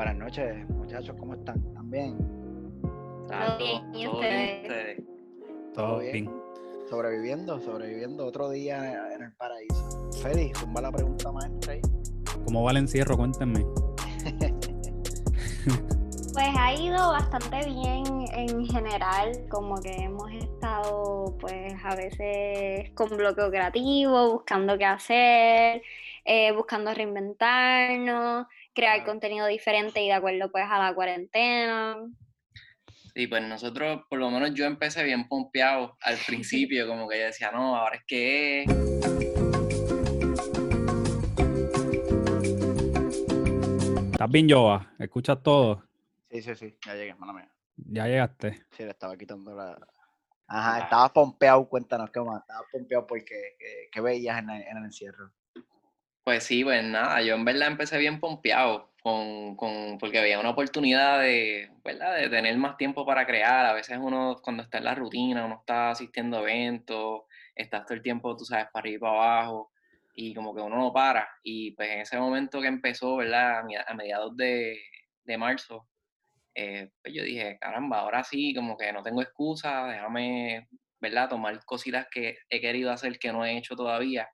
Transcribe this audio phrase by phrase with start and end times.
[0.00, 1.58] Buenas noches, muchachos, ¿cómo están?
[1.58, 2.16] ¿Están bien?
[3.28, 5.02] Todo bien, ¿y todo ustedes?
[5.74, 6.30] Todo bien.
[6.88, 10.10] Sobreviviendo, sobreviviendo otro día en el paraíso.
[10.22, 11.82] Félix, tumba la pregunta maestra ahí.
[12.46, 13.18] ¿Cómo va el encierro?
[13.18, 13.66] Cuéntenme.
[16.32, 23.08] Pues ha ido bastante bien en general, como que hemos estado pues a veces con
[23.10, 25.82] bloqueo creativo, buscando qué hacer,
[26.24, 29.10] eh, buscando reinventarnos, crear Claro.
[29.12, 31.96] contenido diferente y de acuerdo pues a la cuarentena.
[33.14, 37.24] Sí, pues nosotros, por lo menos yo empecé bien pompeado al principio, como que yo
[37.26, 38.70] decía, no, ahora es que es.
[44.12, 44.92] ¿Estás bien, Joa?
[44.98, 45.82] ¿Escuchas todo?
[46.30, 47.50] Sí, sí, sí, ya llegué, mala mía.
[47.76, 48.62] Ya llegaste.
[48.70, 49.78] Sí, le estaba quitando la.
[50.46, 52.42] Ajá, estabas pompeado, cuéntanos qué más.
[52.42, 55.32] Estabas pompeado porque qué, qué veías en el, en el encierro.
[56.30, 60.50] Pues sí, pues nada, yo en verdad empecé bien pompeado, con, con, porque había una
[60.50, 62.16] oportunidad de, ¿verdad?
[62.18, 63.66] de tener más tiempo para crear.
[63.66, 67.22] A veces uno, cuando está en la rutina, uno está asistiendo a eventos,
[67.56, 69.72] estás todo el tiempo, tú sabes, para arriba y para abajo,
[70.14, 71.28] y como que uno no para.
[71.42, 73.64] Y pues en ese momento que empezó, ¿verdad?
[73.88, 74.78] A mediados de,
[75.24, 75.88] de marzo,
[76.54, 80.68] eh, pues yo dije, caramba, ahora sí, como que no tengo excusa, déjame,
[81.00, 81.28] ¿verdad?
[81.28, 84.28] Tomar cositas que he querido hacer que no he hecho todavía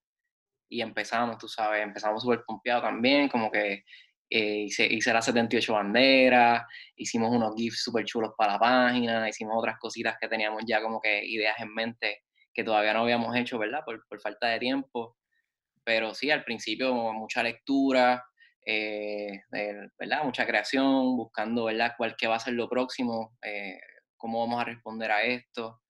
[0.69, 3.85] y empezamos, tú sabes, empezamos súper pompeados también, como que
[4.29, 6.65] eh, hice, hice las 78 banderas,
[6.97, 11.01] hicimos unos GIFs súper chulos para la página, hicimos otras cositas que teníamos ya como
[11.01, 12.23] que ideas en mente
[12.57, 13.83] que todavía no habíamos hecho, ¿verdad?
[13.85, 15.17] Por, falta de tiempo.
[15.85, 18.25] Pero sí, al principio mucha lectura,
[18.65, 19.43] eh,
[19.99, 20.25] ¿verdad?
[20.25, 21.93] Mucha creación, buscando, ¿verdad?
[21.99, 23.37] ¿Cuál qué va a ser lo próximo?
[23.43, 23.79] eh,
[24.17, 25.83] ¿Cómo vamos a responder a esto?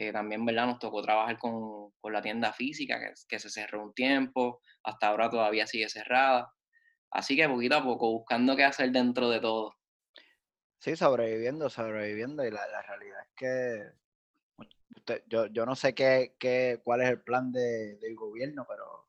[0.00, 0.66] Eh, también, ¿verdad?
[0.66, 5.08] Nos tocó trabajar con, con la tienda física, que, que se cerró un tiempo, hasta
[5.08, 6.54] ahora todavía sigue cerrada.
[7.10, 9.74] Así que poquito a poco, buscando qué hacer dentro de todo.
[10.78, 12.44] Sí, sobreviviendo, sobreviviendo.
[12.44, 17.20] Y la, la realidad es que yo, yo no sé qué, qué, cuál es el
[17.22, 19.08] plan de- del gobierno, pero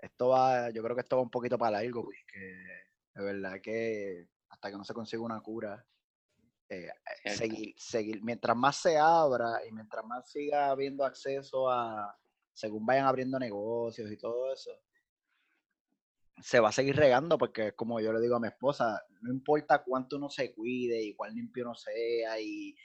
[0.00, 2.38] esto va, yo creo que esto va un poquito para largo, porque
[3.14, 5.82] de verdad que hasta que no se consiga una cura,
[6.68, 6.88] eh,
[7.26, 12.16] seguir, seguir, mientras más se abra y mientras más siga habiendo acceso a,
[12.52, 14.70] según vayan abriendo negocios y todo eso,
[16.42, 19.82] se va a seguir regando porque como yo le digo a mi esposa, no importa
[19.84, 22.76] cuánto uno se cuide y cuán limpio uno sea y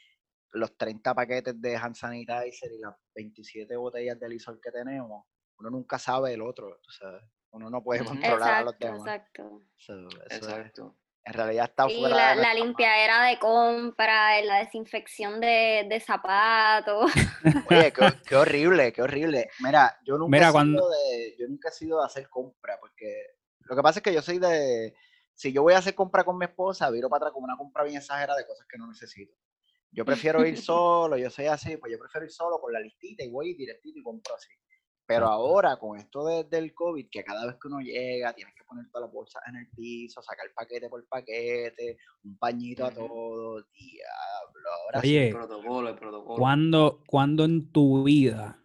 [0.51, 5.25] los 30 paquetes de hand sanitizer y las 27 botellas de Lysol que tenemos,
[5.57, 7.23] uno nunca sabe el otro, tú sabes.
[7.51, 8.99] Uno no puede controlar a los demás.
[8.99, 9.63] exacto.
[9.77, 10.95] So, eso es- Exacto.
[11.29, 17.11] En realidad está fuera la, de la limpiadera de compra, la desinfección de, de zapatos.
[17.69, 19.47] Oye, qué, qué horrible, qué horrible.
[19.59, 22.79] Mira, yo nunca, Mira, he sido cuando- de, yo nunca he sido de hacer compra,
[22.79, 23.13] porque
[23.59, 24.95] lo que pasa es que yo soy de,
[25.35, 27.83] si yo voy a hacer compra con mi esposa, viro para atrás con una compra
[27.83, 29.35] bien exagerada de cosas que no necesito.
[29.91, 33.23] Yo prefiero ir solo, yo soy así, pues yo prefiero ir solo con la listita
[33.23, 34.49] y voy directito y compro así.
[35.09, 38.63] Pero ahora, con esto de- del COVID, que cada vez que uno llega, tienes que
[38.63, 43.55] poner todas las bolsas en el piso, sacar paquete por paquete, un pañito a todo,
[43.73, 44.69] diablo.
[44.85, 46.35] Ahora Oye, El protocolo, el protocolo.
[46.37, 48.59] ¿cuándo, cuándo en tu vida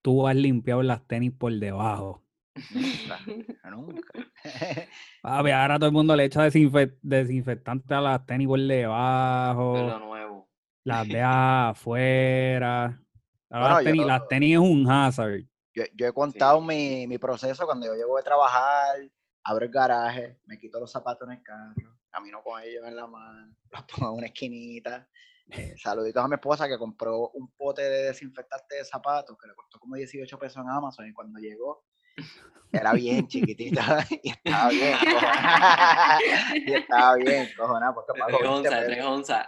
[0.00, 2.22] tú has limpiado las tenis por debajo?
[2.54, 3.20] sí, nunca,
[3.70, 4.12] nunca.
[5.22, 9.72] Papi, ahora todo el mundo le echa desinfe- desinfectante a las tenis por Es debajo,
[9.88, 10.48] lo nuevo.
[10.84, 13.00] las deja afuera.
[13.50, 15.40] Ahora Bueno, las, tenis, las tenis es un hazard.
[15.74, 18.96] Yo, yo he contado mi, mi proceso cuando yo llego de trabajar,
[19.42, 21.74] abro el garaje, me quito los zapatos en el carro,
[22.10, 25.08] camino con ellos en la mano, los pongo en una esquinita.
[25.50, 29.54] Eh, saluditos a mi esposa que compró un pote de desinfectante de zapatos que le
[29.54, 31.84] costó como 18 pesos en Amazon y cuando llegó
[32.72, 36.18] era bien chiquitita y estaba bien cojonada.
[36.54, 38.96] y estaba bien cojonada porque pagó 3 20 onzas, de pesos.
[38.96, 39.46] 3 onzas.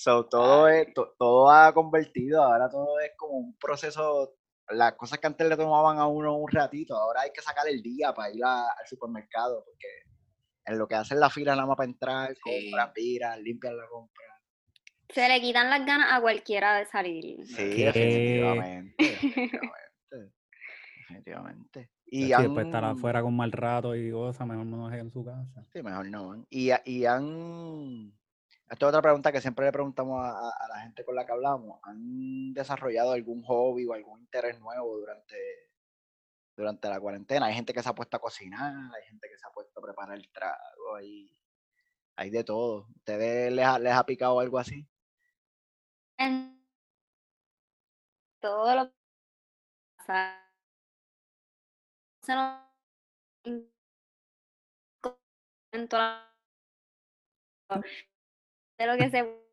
[0.00, 4.36] So, todo, es, to- todo ha convertido, ahora todo es como un proceso,
[4.68, 7.82] las cosas que antes le tomaban a uno un ratito, ahora hay que sacar el
[7.82, 9.88] día para ir a- al supermercado, porque
[10.66, 12.40] en lo que hacen la fila nada más para entrar, Sí.
[12.70, 14.24] compran, viran, limpian la compra.
[15.12, 17.44] Se le quitan las ganas a cualquiera de salir.
[17.44, 17.86] Sí, ¿Qué?
[17.86, 18.94] definitivamente,
[20.12, 20.32] definitivamente,
[21.08, 21.90] definitivamente.
[22.06, 25.24] Y han, después estar afuera con mal rato y cosas, mejor no deje en su
[25.24, 25.64] casa.
[25.72, 26.46] Sí, mejor no.
[26.50, 28.12] Y, y han.
[28.70, 31.80] Esta es otra pregunta que siempre le preguntamos a, la gente con la que hablamos.
[31.84, 35.36] ¿Han desarrollado algún hobby o algún interés nuevo durante,
[36.54, 37.46] durante la cuarentena?
[37.46, 39.82] Hay gente que se ha puesto a cocinar, hay gente que se ha puesto a
[39.82, 41.34] preparar el trago, hay,
[42.16, 42.86] hay de todo.
[42.96, 44.86] ¿Ustedes les les ha picado algo así?
[46.18, 46.62] En
[48.40, 48.94] todo lo que
[49.96, 50.44] pasa.
[52.22, 52.68] Se nos
[55.72, 55.88] en
[58.78, 59.48] de lo que se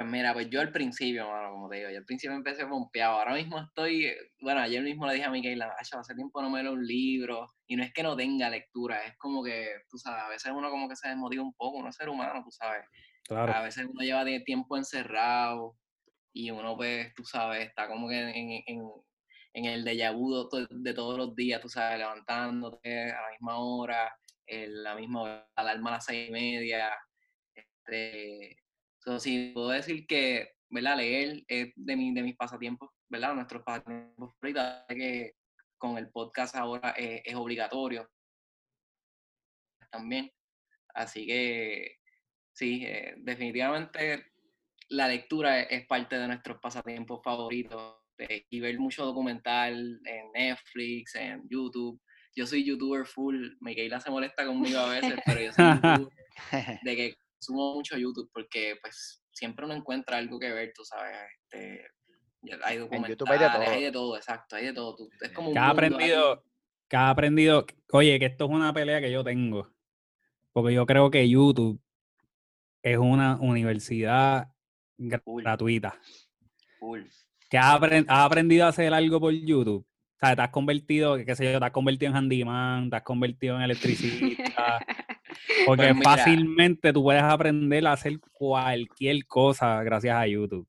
[0.00, 3.18] Pues mira, pues yo al principio, mano, como te digo, yo al principio empecé pompeado.
[3.18, 6.48] Ahora mismo estoy, eh, bueno, ayer mismo le dije a Micaela, "Acho, hace tiempo no
[6.48, 7.46] me leo un libro.
[7.66, 10.70] Y no es que no tenga lectura, es como que, tú sabes, a veces uno
[10.70, 12.82] como que se desmotiva un poco, uno es ser humano, tú sabes.
[13.28, 13.52] Claro.
[13.52, 15.76] A veces uno lleva tiempo encerrado
[16.32, 18.90] y uno, pues, tú sabes, está como que en, en,
[19.52, 24.16] en el déjà vu de, todos los días, tú sabes, levantándote a la misma hora,
[24.46, 26.90] en la misma hora, alarma a las seis y media.
[27.54, 28.56] Este,
[29.00, 30.98] so, sí, puedo decir que, ¿verdad?
[30.98, 33.34] Leer es de, mi, de mis pasatiempos, ¿verdad?
[33.34, 35.34] Nuestros pasatiempos favoritos, que
[35.78, 38.08] con el podcast ahora es, es obligatorio
[39.90, 40.30] también.
[40.94, 41.96] Así que,
[42.52, 44.26] sí, eh, definitivamente
[44.88, 50.32] la lectura es, es, parte de nuestros pasatiempos favoritos eh, y ver mucho documental en
[50.32, 52.00] Netflix, en YouTube.
[52.34, 56.14] Yo soy youtuber full, Micaela se molesta conmigo a veces, pero yo soy youtuber
[56.84, 61.16] de que consumo mucho YouTube porque pues siempre uno encuentra algo que ver, tú sabes,
[61.44, 61.86] este,
[62.62, 64.96] hay documentales, hay de, hay de todo, exacto, hay de todo.
[64.96, 66.44] Tú, es como un que ha aprendido,
[66.88, 69.70] que ha aprendido, oye, que esto es una pelea que yo tengo,
[70.52, 71.80] porque yo creo que YouTube
[72.82, 74.48] es una universidad
[75.24, 75.42] Full.
[75.42, 75.98] gratuita.
[76.78, 77.02] Full.
[77.48, 79.84] Que has, aprend has aprendido a hacer algo por YouTube.
[80.22, 83.02] O sea, te has convertido, qué sé yo, te has convertido en handyman, te has
[83.02, 84.80] convertido en electricista.
[85.66, 86.10] Porque Pues mira.
[86.10, 90.66] fácilmente tú puedes aprender a hacer cualquier cosa gracias a YouTube.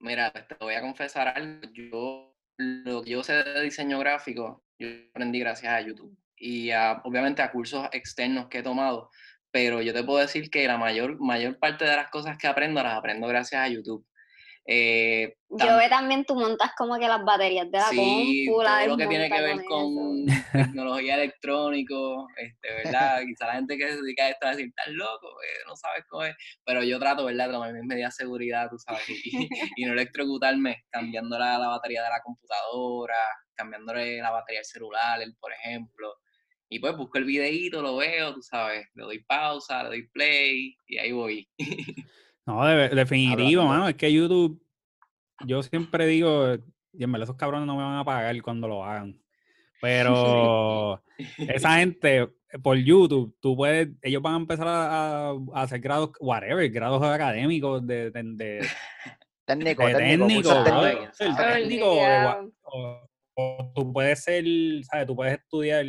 [0.00, 1.60] Mira, te voy a confesar algo.
[1.72, 6.16] Yo, lo que yo sé de diseño gráfico, yo aprendí gracias a YouTube.
[6.36, 9.10] Y a- obviamente a cursos externos que he tomado.
[9.50, 12.82] Pero yo te puedo decir que la mayor, mayor parte de las cosas que aprendo
[12.82, 14.06] las aprendo gracias a YouTube.
[14.70, 18.86] Eh, Yo tam- ve también tú montas como que las baterías de la Sí, todo
[18.86, 21.94] lo que tiene que ver con tecnología electrónica,
[22.36, 23.22] este, ¿verdad?
[23.26, 25.74] Quizá la gente que se dedica a esto va a decir, estás loco, eh, no
[25.74, 26.36] sabes cómo es.
[26.66, 27.46] Pero yo trato, ¿verdad?
[27.46, 31.68] De tomar mis medidas de seguridad, tú sabes, y, y no electrocutarme cambiando la, la
[31.68, 33.16] batería de la computadora,
[33.54, 36.14] cambiándole la batería del celular, el- por ejemplo.
[36.68, 40.76] Y pues busco el videíto, lo veo, tú sabes, le doy pausa, le doy play
[40.86, 41.48] y ahí voy.
[42.48, 43.88] No, de- definitivo, Hablando- mano.
[43.88, 44.60] Es que YouTube,
[45.46, 46.54] yo siempre digo,
[46.94, 49.20] y en verdad esos cabrones no me van a pagar cuando lo hagan.
[49.82, 51.02] Pero
[51.38, 52.28] esa gente,
[52.62, 58.10] por YouTube, tú puedes, ellos van a empezar a, hacer grados, whatever, grados académicos de,
[58.10, 58.66] de, de-
[59.44, 60.50] Técnico, de técnico,
[61.36, 64.44] técnico, o, o- o tú puedes ser,
[64.84, 65.06] ¿sabes?
[65.06, 65.84] Tú puedes estudiar.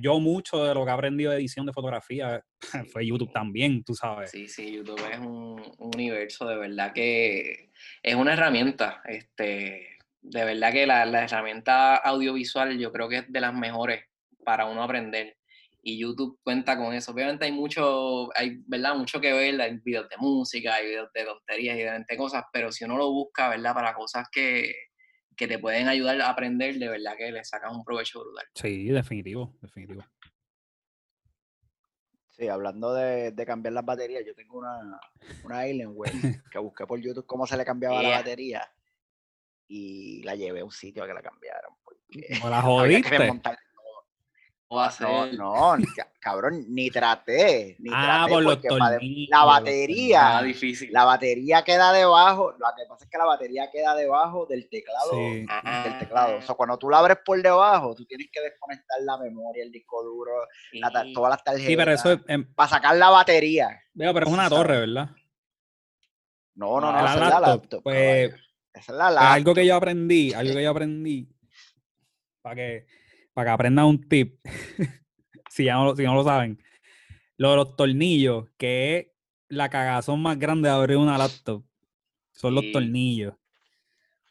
[0.00, 2.42] Yo mucho de lo que he aprendido de edición de fotografía
[2.92, 4.30] fue YouTube también, tú sabes.
[4.30, 7.70] Sí, sí, YouTube es un, un universo de verdad que
[8.02, 9.02] es una herramienta.
[9.04, 14.04] Este, de verdad que la, la herramienta audiovisual yo creo que es de las mejores
[14.44, 15.36] para uno aprender.
[15.80, 17.12] Y YouTube cuenta con eso.
[17.12, 18.96] Obviamente hay mucho, hay, ¿verdad?
[18.96, 22.44] Mucho que ver, hay videos de música, hay videos de tonterías y de 20 cosas,
[22.52, 23.74] pero si uno lo busca, ¿verdad?
[23.74, 24.74] Para cosas que,
[25.38, 28.44] que te pueden ayudar a aprender, de verdad que le sacas un provecho brutal.
[28.54, 30.04] Sí, definitivo, definitivo.
[32.30, 35.00] Sí, hablando de, de cambiar las baterías, yo tengo una,
[35.44, 36.12] una Alienware
[36.52, 38.68] que busqué por YouTube cómo se le cambiaba la batería
[39.68, 41.70] y la llevé a un sitio a que la cambiaran.
[41.84, 43.40] Porque ¿No la había que
[44.70, 47.76] No, no, ca- cabrón, ni traté.
[47.78, 49.28] Ni Ah, traté por los tornillos.
[49.30, 50.92] la batería, difícil.
[50.92, 52.52] la batería queda debajo.
[52.52, 55.10] Lo que pasa es que la batería queda debajo del teclado.
[55.12, 55.46] Sí.
[55.84, 56.36] Del teclado.
[56.36, 59.72] O sea, cuando tú la abres por debajo, tú tienes que desconectar la memoria, el
[59.72, 60.32] disco duro,
[60.72, 61.12] la Sí.
[61.14, 61.66] todas las tarjetas.
[61.66, 63.80] Sí, pero eso es, em, Para sacar la batería.
[63.94, 65.08] veo, pero es una torre, ¿verdad?
[66.56, 68.34] No, no, Ah, no, la esa es la laptop, pues.
[68.74, 69.32] Esa es la Pues laptop.
[69.32, 71.28] algo que yo aprendí, algo que yo aprendí,
[72.42, 72.86] para que,
[73.38, 74.40] para que aprendan un tip,
[75.48, 76.60] si, ya no, lo- si no lo saben,
[77.36, 79.06] lo de los tornillos, que es
[79.48, 81.64] la cagazón más grande de abrir una laptop,
[82.32, 82.72] son los Sí.
[82.72, 83.34] tornillos.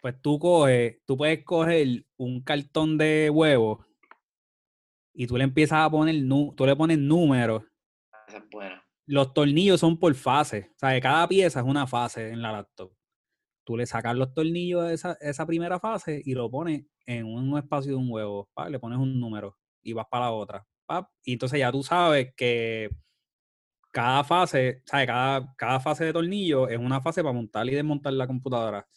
[0.01, 3.79] Pues tú coges, tú puedes coger un cartón de huevos
[5.13, 6.15] y tú le empiezas a poner,
[6.57, 7.63] tú le pones números.
[8.27, 8.83] Esa es buena.
[9.05, 12.51] Los tornillos son por fase, o sea, que cada pieza es una fase en la
[12.51, 12.91] laptop.
[13.67, 17.91] Tú le sacas los tornillos de esa, primera fase y lo pones en un espacio
[17.91, 20.65] de un huevo, le pones un número y vas para la otra.
[21.25, 22.89] y entonces ya tú sabes que
[23.91, 25.07] cada fase, ¿sabes?
[25.07, 28.87] Cada, cada fase de tornillo es una fase para montar y desmontar la computadora.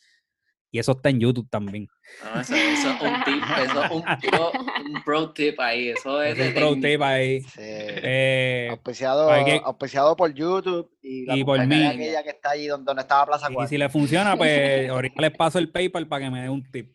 [0.73, 1.89] Y eso está en YouTube también.
[2.23, 5.89] No, eso, eso es un tip, eso es un pro, un pro tip ahí.
[5.89, 7.41] Eso es Es un pro tip ahí.
[7.41, 7.59] Sí.
[7.61, 11.85] Eh, auspiciado, hay que- auspiciado por YouTube y, la Y por mí.
[11.87, 15.37] aquella que está allí donde, donde estaba Plaza y si le funciona, pues ahorita les
[15.37, 16.95] paso el PayPal para que me dé un tip.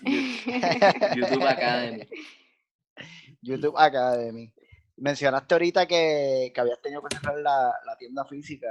[0.02, 2.02] YouTube Academy.
[3.42, 4.52] YouTube Academy.
[4.96, 8.66] Mencionaste ahorita que, que habías tenido que cerrar la, la tienda física,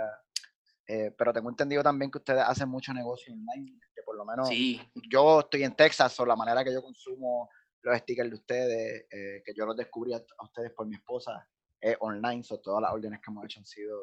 [0.92, 4.50] eh, pero tengo entendido también que ustedes hacen mucho negocio online, que por lo menos
[4.50, 7.48] Sí, yo estoy en Texas, o la manera que yo consumo
[7.84, 11.48] los stickers de ustedes, eh, que yo los descubrí a, a ustedes por mi esposa,
[11.80, 14.00] es online, so todas las órdenes que hemos hecho han sido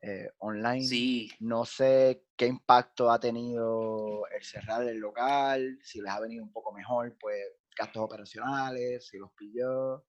[0.00, 0.84] eh, online.
[0.84, 1.32] sí.
[1.40, 6.52] No sé qué impacto ha tenido el cerrar el local, si les ha venido un
[6.52, 7.42] poco mejor, pues
[7.76, 10.04] gastos operacionales, si los pilló.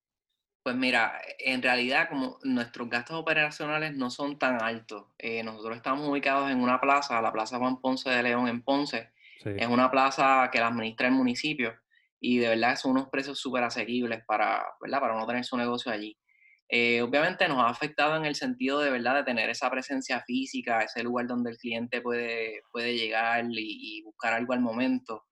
[0.63, 5.05] Pues mira, en realidad como nuestros gastos operacionales no son tan altos.
[5.17, 9.11] eh, nosotros estamos ubicados en una plaza, la Plaza Juan Ponce de León en Ponce.
[9.41, 9.51] Sí.
[9.57, 11.73] Es una plaza que la administra el municipio
[12.19, 14.99] y de verdad son unos precios súper asequibles para, ¿verdad?
[14.99, 16.17] para uno tener su negocio allí.
[16.67, 20.81] Eh, obviamente nos ha afectado en el sentido de verdad de tener esa presencia física,
[20.81, 25.23] ese lugar donde el cliente puede, puede llegar y, y buscar algo al momento.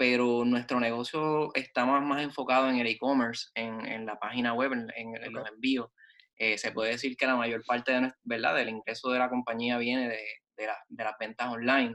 [0.00, 4.72] Pero nuestro negocio está más, más enfocado en el e-commerce, en, en la página web,
[4.72, 5.90] en, en- los envíos.
[6.38, 8.54] Eh, se puede decir que la mayor parte de, ¿verdad?
[8.56, 10.24] del ingreso de la compañía viene de,
[10.56, 11.94] de la- de las ventas online.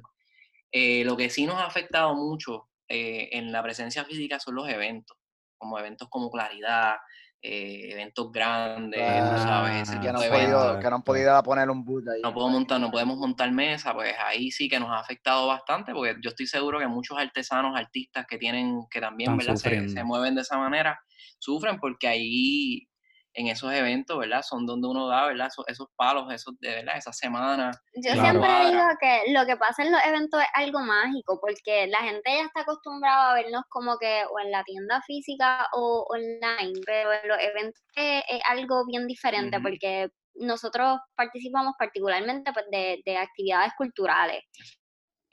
[0.71, 4.69] Eh, lo que sí nos ha afectado mucho eh, en la presencia física son los
[4.69, 5.17] eventos,
[5.57, 6.97] como eventos como Claridad,
[7.41, 11.03] eh, eventos grandes, tú sabes, ese Ah, que no, han podido, que no han exacto.
[11.03, 12.21] podido poner un boot ahí.
[12.23, 15.93] No, puedo montar, no podemos montar mesa, pues ahí sí que nos ha afectado bastante,
[15.93, 19.39] porque yo estoy seguro que muchos artesanos, artistas que tienen, que también.
[19.57, 20.99] Se, mueven de esa manera,
[21.39, 22.87] sufren porque ahí
[23.35, 24.41] en esos eventos, ¿verdad?
[24.41, 25.47] Son donde uno da, ¿verdad?
[25.47, 27.77] Esos, esos palos, esos de verdad, esas semanas.
[27.95, 28.21] Yo Claro.
[28.41, 32.23] siempre digo que lo que pasa en los eventos es algo mágico, porque la gente
[32.33, 37.13] ya está acostumbrada a vernos como que o en la tienda física o online, pero
[37.13, 43.17] en los eventos es, es algo bien diferente, porque nosotros participamos particularmente pues, de, de
[43.17, 44.41] actividades culturales.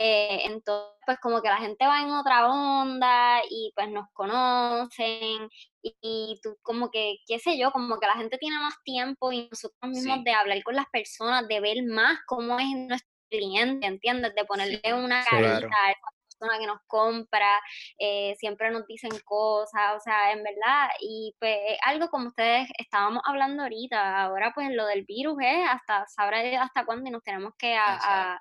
[0.05, 5.49] Eh, entonces, pues como que la gente va en otra onda y pues nos conocen
[5.83, 9.31] y, y tú como que, qué sé yo, como que la gente tiene más tiempo
[9.33, 10.25] y nosotros mismos Sí.
[10.25, 14.35] de hablar con las personas, de ver más cómo es nuestro cliente, ¿entiendes?
[14.35, 15.69] De ponerle una carita Claro.
[15.71, 16.01] a esa
[16.41, 17.61] persona que nos compra,
[17.99, 22.69] eh, siempre nos dicen cosas, o sea, en verdad, y pues es algo como ustedes
[22.79, 27.23] estábamos hablando ahorita, ahora pues lo del virus es hasta, sabrá hasta cuándo y nos
[27.23, 28.41] tenemos que a,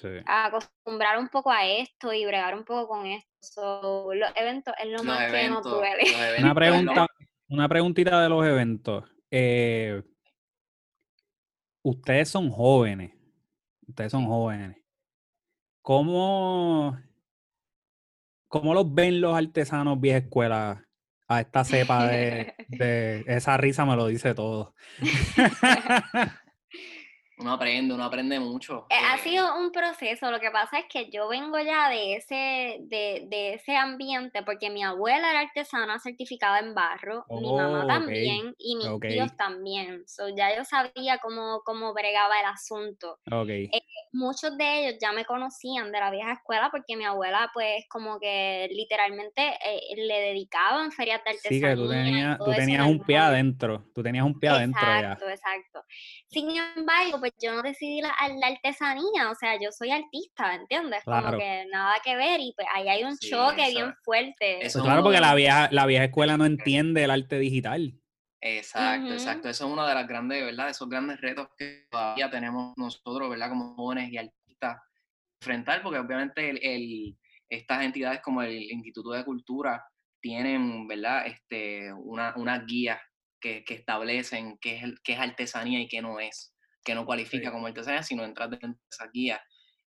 [0.00, 0.08] Sí.
[0.26, 3.28] a acostumbrar un poco a esto y bregar un poco con esto.
[3.40, 6.02] So, los eventos es lo Los más que nos eventos, duele.
[6.06, 7.06] eventos Una pregunta,
[7.48, 9.04] una preguntita de los eventos.
[9.30, 10.02] Eh,
[11.82, 13.12] ustedes son jóvenes.
[13.86, 14.76] Ustedes son jóvenes.
[15.82, 16.98] ¿Cómo,
[18.48, 20.84] cómo los ven los artesanos vieja escuela
[21.28, 24.74] a esta cepa de, de- esa risa me lo dice todo?
[27.40, 28.86] Uno aprende, uno aprende mucho.
[28.90, 32.16] Eh, Ha eh, sido un proceso, lo que pasa es que yo vengo ya de
[32.16, 37.84] ese, de, de ese ambiente, porque mi abuela era artesana certificada en barro, mi mamá
[37.84, 40.02] Oh, también, y mis tíos también.
[40.06, 43.18] So, ya yo sabía cómo, cómo bregaba el asunto.
[43.30, 43.48] Ok.
[44.12, 48.18] muchos de ellos ya me conocían de la vieja escuela porque mi abuela pues como
[48.18, 52.98] que literalmente eh, le dedicaban ferias de Sí, artesanía que tú tenías, tú tenías un
[53.00, 53.84] pie adentro.
[53.94, 54.98] Tú tenías un pie adentro ya.
[55.12, 55.84] Exacto, exacto.
[56.30, 61.02] Sin embargo, pues yo no decidí la, la artesanía, o sea, yo soy artista, ¿entiendes?
[61.04, 61.26] Claro.
[61.28, 64.52] Como que nada que ver y pues ahí hay un Sí, choque eso- bien fuerte.
[64.58, 67.94] eso Pues es claro, porque la vieja, la vieja escuela no entiende el arte digital.
[68.40, 69.48] Exacto, exacto.
[69.48, 70.66] Eso es uno de las grandes, ¿verdad?
[70.66, 73.48] De esos grandes retos que todavía tenemos nosotros, ¿verdad?
[73.48, 74.76] Como jóvenes y artistas,
[75.40, 77.18] enfrentar, porque obviamente el, el-
[77.48, 79.82] estas entidades como el Instituto de Cultura
[80.20, 81.26] tienen, ¿verdad?
[81.26, 83.00] Este, una, unas guías
[83.40, 86.54] que, que establecen qué es, el- qué es artesanía y qué no es,
[86.84, 87.52] que no cualifica Sí.
[87.52, 89.40] como artesanía, sino entrar dentro de esas guías.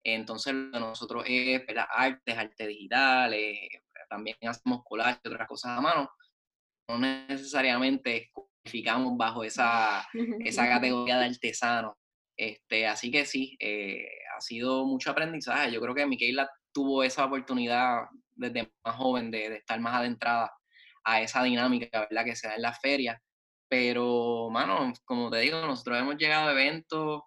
[0.04, 1.86] Entonces, lo de nosotros es, ¿verdad?
[1.90, 3.68] Artes, arte digital, eh,
[4.08, 6.10] también hacemos collage y otras cosas a mano
[6.88, 10.06] no necesariamente cualificamos bajo esa,
[10.40, 11.96] esa categoría de artesano.
[12.38, 15.72] Este, así que sí, eh, ha sido mucho aprendizaje.
[15.72, 18.02] Yo creo que Miquela tuvo esa oportunidad
[18.34, 20.52] desde más joven de, de estar más adentrada
[21.04, 22.24] a esa dinámica, ¿verdad?
[22.24, 23.20] Que se da en las ferias.
[23.68, 27.22] Pero, mano, como te digo, nosotros hemos llegado a eventos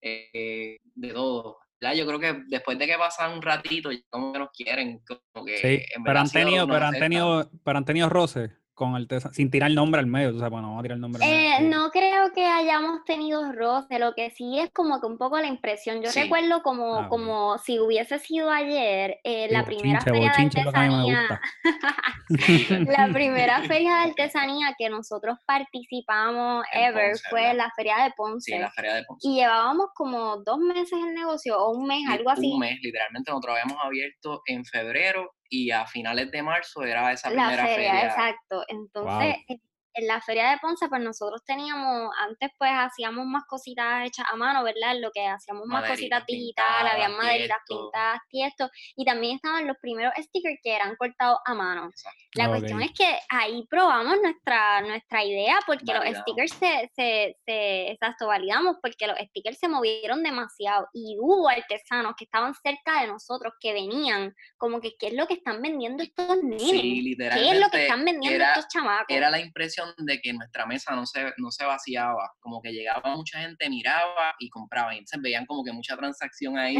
[0.00, 1.58] eh, de todo.
[1.80, 1.96] ¿verdad?
[1.96, 5.44] Yo creo que después de que pasan un ratito, ya como que nos quieren, como
[5.44, 9.32] que Sí, pero han tenido, pero han tenido, pero han tenido roces con?
[9.34, 11.30] Sin tirar el nombre al medio, tú sabes, bueno, vamos a tirar el nombre al
[11.30, 11.76] Eh, medio.
[11.76, 15.46] no creo que hayamos tenido roce, lo que sí es como que un poco la
[15.46, 16.02] impresión.
[16.02, 16.22] Yo Sí.
[16.22, 21.40] recuerdo como, Ah, como si hubiese sido ayer, eh, la primera feria de artesanía,
[22.86, 27.56] la primera feria de artesanía que nosotros participamos En ever Ponce, fue ¿verdad?
[27.56, 28.52] la feria de Ponce.
[28.52, 29.28] Sí, la feria de Ponce.
[29.28, 32.50] Y llevábamos como dos meses el negocio o un mes, algo así.
[32.52, 37.28] Un mes, literalmente nosotros habíamos abierto en febrero y a finales de marzo era esa
[37.28, 38.06] La primera feria, feria.
[38.06, 38.64] exacto.
[38.68, 39.60] Entonces, en,
[39.94, 44.36] en la feria de Ponce, pues nosotros teníamos, antes pues hacíamos más cositas hechas a
[44.36, 44.96] mano, ¿verdad?
[45.00, 49.76] Lo que hacíamos más cositas digitales, había pintadas, maderitas pintadas, tiesto, y también estaban los
[49.80, 51.88] primeros stickers que eran cortados a mano.
[51.88, 52.18] Exacto.
[52.34, 57.36] La Ah, cuestión es que ahí probamos nuestra, nuestra idea porque los stickers se, se,
[57.44, 63.02] se, exacto, validamos porque los stickers se movieron demasiado y hubo artesanos que estaban cerca
[63.02, 67.16] de nosotros que venían como que qué es lo que están vendiendo estos nenes, Sí,
[67.18, 69.06] qué es lo que están vendiendo era- estos chamacos.
[69.14, 73.14] Era la impresión de que nuestra mesa no se, no se vaciaba, como que llegaba
[73.16, 76.76] mucha gente, miraba y compraba, y entonces veían como que mucha transacción ahí,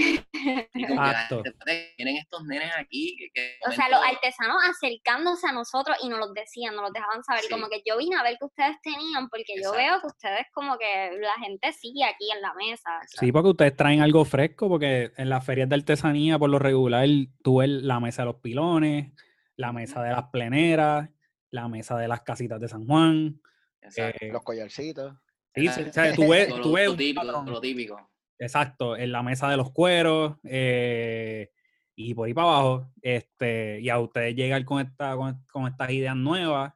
[0.74, 1.34] y como que la Exacto.
[1.36, 5.96] gente, "Espérate, vienen estos nenes aquí, que, que O sea, los artesanos acercándose a nosotros
[6.02, 7.42] y nos los decían, nos los dejaban saber.
[7.50, 10.78] Como que yo vine a ver que ustedes tenían, porque yo veo que ustedes como
[10.78, 12.90] que la gente sigue aquí en la mesa.
[13.06, 17.06] Sí, porque ustedes traen algo fresco, porque en las ferias de artesanía, por lo regular,
[17.42, 19.12] tú ves la mesa de los pilones,
[19.56, 21.08] la mesa de las pleneras,
[21.52, 23.40] la mesa de las casitas de San Juan.
[23.80, 24.18] Exacto.
[24.24, 25.14] eh, Los collarcitos.
[25.54, 25.68] sí,
[26.16, 27.46] tú ves, tú lo, ves lo un típico, patrón.
[27.46, 28.10] lo típico.
[28.38, 31.50] Exacto, en la mesa de los cueros eh,
[31.94, 32.92] y por ahí para abajo.
[33.00, 36.72] Este, y a ustedes llegar con, esta, con, con estas ideas nuevas,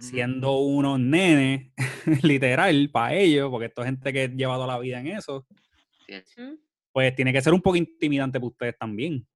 [0.00, 1.72] siendo unos nenes,
[2.22, 5.46] literal, para ellos, porque esto es gente que lleva toda la vida en eso,
[6.06, 6.42] Sí,
[6.92, 9.26] pues tiene que ser un poco intimidante para ustedes también.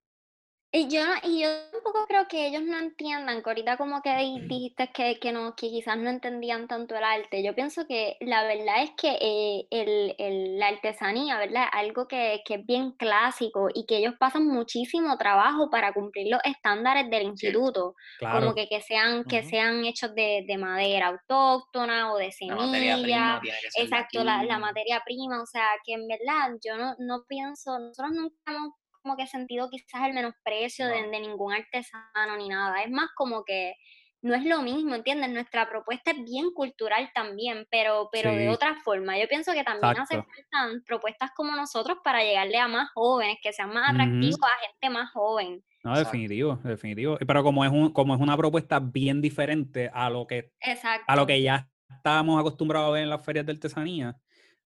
[0.70, 4.14] Y yo, no- y yo tampoco creo que ellos no entiendan, que ahorita como que
[4.16, 7.42] di- dijiste que, que, no, que quizás no entendían tanto el arte.
[7.42, 11.64] Yo pienso que la verdad es que eh, el, el- la artesanía, ¿verdad?
[11.72, 16.40] Algo que, que es bien clásico y que ellos pasan muchísimo trabajo para cumplir los
[16.44, 17.94] estándares del instituto.
[18.18, 18.40] Claro.
[18.40, 22.96] Como que, que sean, que sean hechos de, de madera autóctona o de La materia
[22.96, 23.02] semilla.
[23.02, 26.50] prima tiene que ser de Exacto, la, la materia prima, o sea, que en verdad
[26.62, 28.72] yo no, no pienso, nosotros nunca hemos
[29.08, 31.10] como que sentido quizás el menosprecio de, No.
[31.10, 33.74] de ningún artesano ni nada, es más como que
[34.20, 35.30] no es lo mismo, ¿entiendes?
[35.30, 38.48] Nuestra propuesta es bien cultural también, pero, pero de Sí.
[38.48, 39.16] otra forma.
[39.18, 40.32] Yo pienso que también hace Exacto.
[40.50, 44.90] falta propuestas como nosotros para llegarle a más jóvenes, que sean más atractivos a gente
[44.90, 45.64] más joven.
[45.84, 47.16] No, definitivo, definitivo.
[47.24, 51.04] Pero como es, un, como es una propuesta bien diferente a lo que, Exacto.
[51.06, 54.16] a lo que ya estábamos acostumbrados a ver en las ferias de artesanía,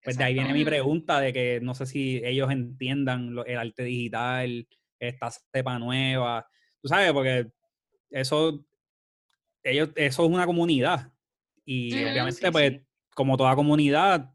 [0.03, 3.59] pues de ahí viene mi pregunta de que no sé si ellos entiendan lo- el
[3.59, 4.67] arte digital,
[4.99, 6.47] esta cepa nueva,
[6.81, 7.51] tú sabes, porque
[8.11, 8.65] eso,
[9.62, 11.12] ellos, eso es una comunidad.
[11.65, 12.81] Y obviamente, sí, pues, sí.
[13.15, 14.33] como toda comunidad,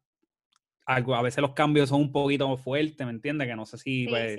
[0.85, 3.47] algo, a veces los cambios son un poquito fuertes, ¿me entiendes?
[3.47, 4.35] Que no sé si, Sí, pues,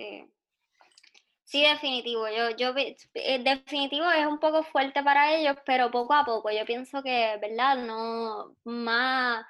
[1.44, 1.60] sí.
[1.60, 2.28] Definitivo.
[2.28, 6.50] Yo, yo, eh, definitivo es un poco fuerte para ellos, pero poco a poco.
[6.50, 7.86] Yo pienso que, ¿verdad?
[7.86, 9.44] No, más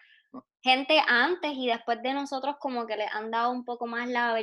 [0.63, 4.37] gente antes y después de nosotros como que les han dado un poco más la,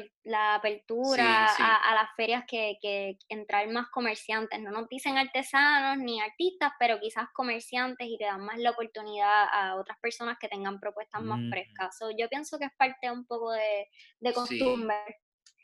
[0.56, 1.64] apertura Sí, sí.
[1.64, 4.60] A, a las ferias que, que entrar más comerciantes.
[4.62, 9.46] No nos dicen artesanos ni artistas, pero quizás comerciantes y le dan más la oportunidad
[9.52, 11.50] a otras personas que tengan propuestas más Mm.
[11.50, 11.98] frescas.
[11.98, 13.88] So, yo pienso que es parte un poco de,
[14.20, 14.34] de Sí.
[14.34, 14.96] costumbre.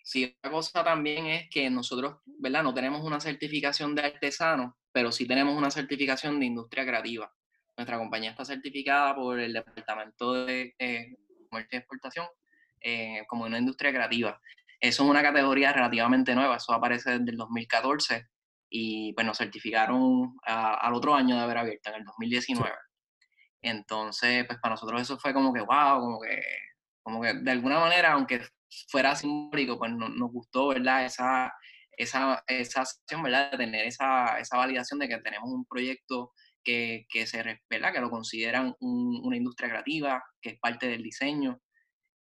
[0.03, 2.63] Sí, otra cosa también es que nosotros, ¿verdad?
[2.63, 7.33] No tenemos una certificación de artesano, pero sí tenemos una certificación de industria creativa.
[7.77, 11.15] Nuestra compañía está certificada por el Departamento de eh,
[11.49, 12.27] Comercio y Exportación
[12.81, 14.39] eh, como una industria creativa.
[14.79, 18.27] Eso es una categoría relativamente nueva, eso aparece desde el 2014
[18.69, 22.73] y pues nos certificaron a- al otro año de haber abierto, en el 2019.
[23.61, 26.41] Entonces, pues para nosotros eso fue como que, wow, como que,
[27.03, 28.41] como que de alguna manera, aunque
[28.89, 31.05] fuera simbólico, pues no- nos gustó, ¿verdad?
[31.05, 31.53] Esa,
[31.97, 33.51] esa, esa acción, ¿verdad?
[33.51, 36.31] De tener esa, esa validación de que tenemos un proyecto
[36.63, 41.03] que, que se respeta, que lo consideran un- una industria creativa, que es parte del
[41.03, 41.61] diseño.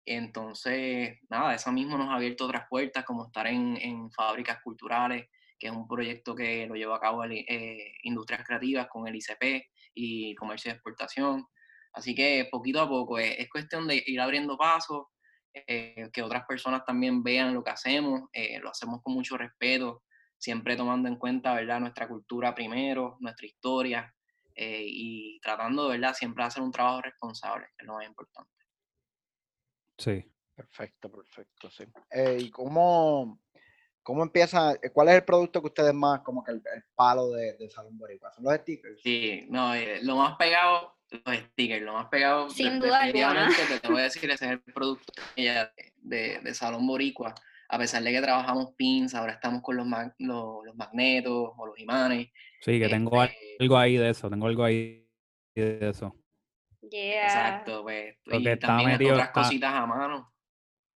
[0.05, 5.27] Entonces, nada, eso mismo nos ha abierto otras puertas, como estar en, en fábricas culturales,
[5.59, 9.17] que es un proyecto que lo lleva a cabo el, eh, Industrias Creativas con el
[9.17, 11.47] ICP y Comercio y Exportación.
[11.93, 15.07] Así que poquito a poco es cuestión de ir abriendo pasos,
[15.53, 20.05] eh, que otras personas también vean lo que hacemos, eh, lo hacemos con mucho respeto,
[20.38, 21.81] siempre tomando en cuenta ¿verdad?
[21.81, 24.14] nuestra cultura primero, nuestra historia,
[24.59, 28.07] eh, y tratando de verdad siempre de hacer un trabajo responsable, que es lo más
[28.07, 28.53] importante.
[29.97, 30.25] sí.
[30.55, 31.85] Perfecto, perfecto, sí.
[32.11, 33.40] Eh, ¿y cómo,
[34.03, 34.73] ¿Cómo empieza?
[34.73, 37.71] eh, ¿Cuál es el producto que ustedes más, como que el, el palo de, de
[37.71, 38.33] Salón Boricua?
[38.33, 39.01] ¿Son los stickers?
[39.01, 43.29] Sí, no, eh, lo más pegado, los stickers, lo más pegado, Sin duda alguna.
[43.47, 45.68] definitivamente te voy a decir, ese es el producto de,
[45.99, 47.33] de- de Salón Boricua.
[47.70, 51.66] A pesar de que trabajamos pins, ahora estamos con los, mag- los, los magnetos o
[51.66, 52.28] los imanes.
[52.61, 55.07] Sí, que tengo este, algo ahí de eso, tengo algo ahí
[55.54, 56.14] de eso.
[56.90, 57.24] Yeah.
[57.24, 58.16] Exacto, pues.
[58.24, 60.33] Porque Y también metido- otras está- cositas a mano.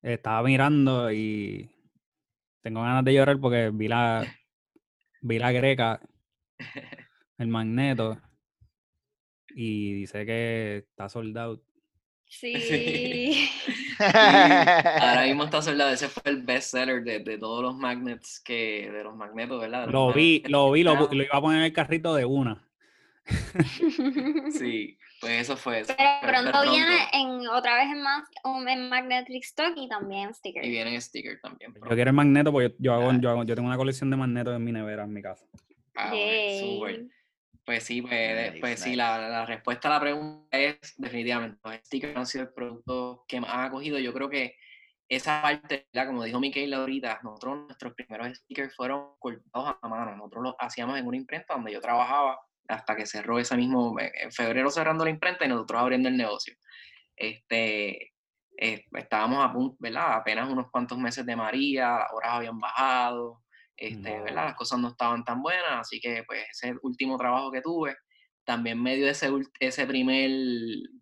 [0.00, 1.70] Estaba mirando y
[2.62, 4.24] tengo ganas de llorar porque vi la,
[5.20, 6.00] vi la greca,
[7.38, 8.20] el magneto,
[9.54, 11.62] y dice que está soldado.
[12.26, 13.48] Sí.
[14.02, 18.90] Ahora mismo está soldado, ese fue el best seller de, de todos los magnets que,
[18.90, 19.84] de los magnetos, ¿verdad?
[19.86, 22.62] Los Lo vi, lo vi, lo, iba a poner en el carrito de una.
[24.50, 25.94] Sí, pues eso fue eso.
[25.96, 30.66] Pero pronto viene en otra vez en, más, un- en Magnetic Stock y también stickers.
[30.66, 31.72] Y viene en sticker también.
[31.74, 33.18] Yo quiero el magneto porque yo, yo hago, Ah.
[33.20, 35.44] yo hago, yo tengo una colección de magnetos en mi nevera en mi casa.
[35.94, 36.96] Ah, bueno, súper.
[36.96, 37.10] Yay.
[37.64, 41.74] Pues sí, pues, Nice, pues sí, la, la respuesta a la pregunta es definitivamente, los
[41.84, 43.98] stickers han sido el producto que más ha acogido.
[43.98, 44.56] Yo creo que
[45.08, 46.08] esa parte, ¿verdad?
[46.08, 50.16] como dijo Miquel ahorita, nosotros nuestros primeros stickers fueron cortados a mano.
[50.16, 54.10] Nosotros los hacíamos en una imprenta donde yo trabajaba hasta que cerró ese mismo, eh,
[54.22, 56.54] en febrero cerrando la imprenta y nosotros abriendo el negocio.
[57.14, 58.12] Este,
[58.56, 60.14] eh, estábamos a punto, ¿verdad?
[60.14, 63.42] Apenas unos cuantos meses de María, las horas habían bajado,
[63.76, 64.20] este.
[64.20, 64.46] ¿verdad?
[64.46, 67.96] Las cosas no estaban tan buenas, así que pues ese último trabajo que tuve,
[68.44, 69.30] también medio de ese,
[69.60, 70.30] ese primer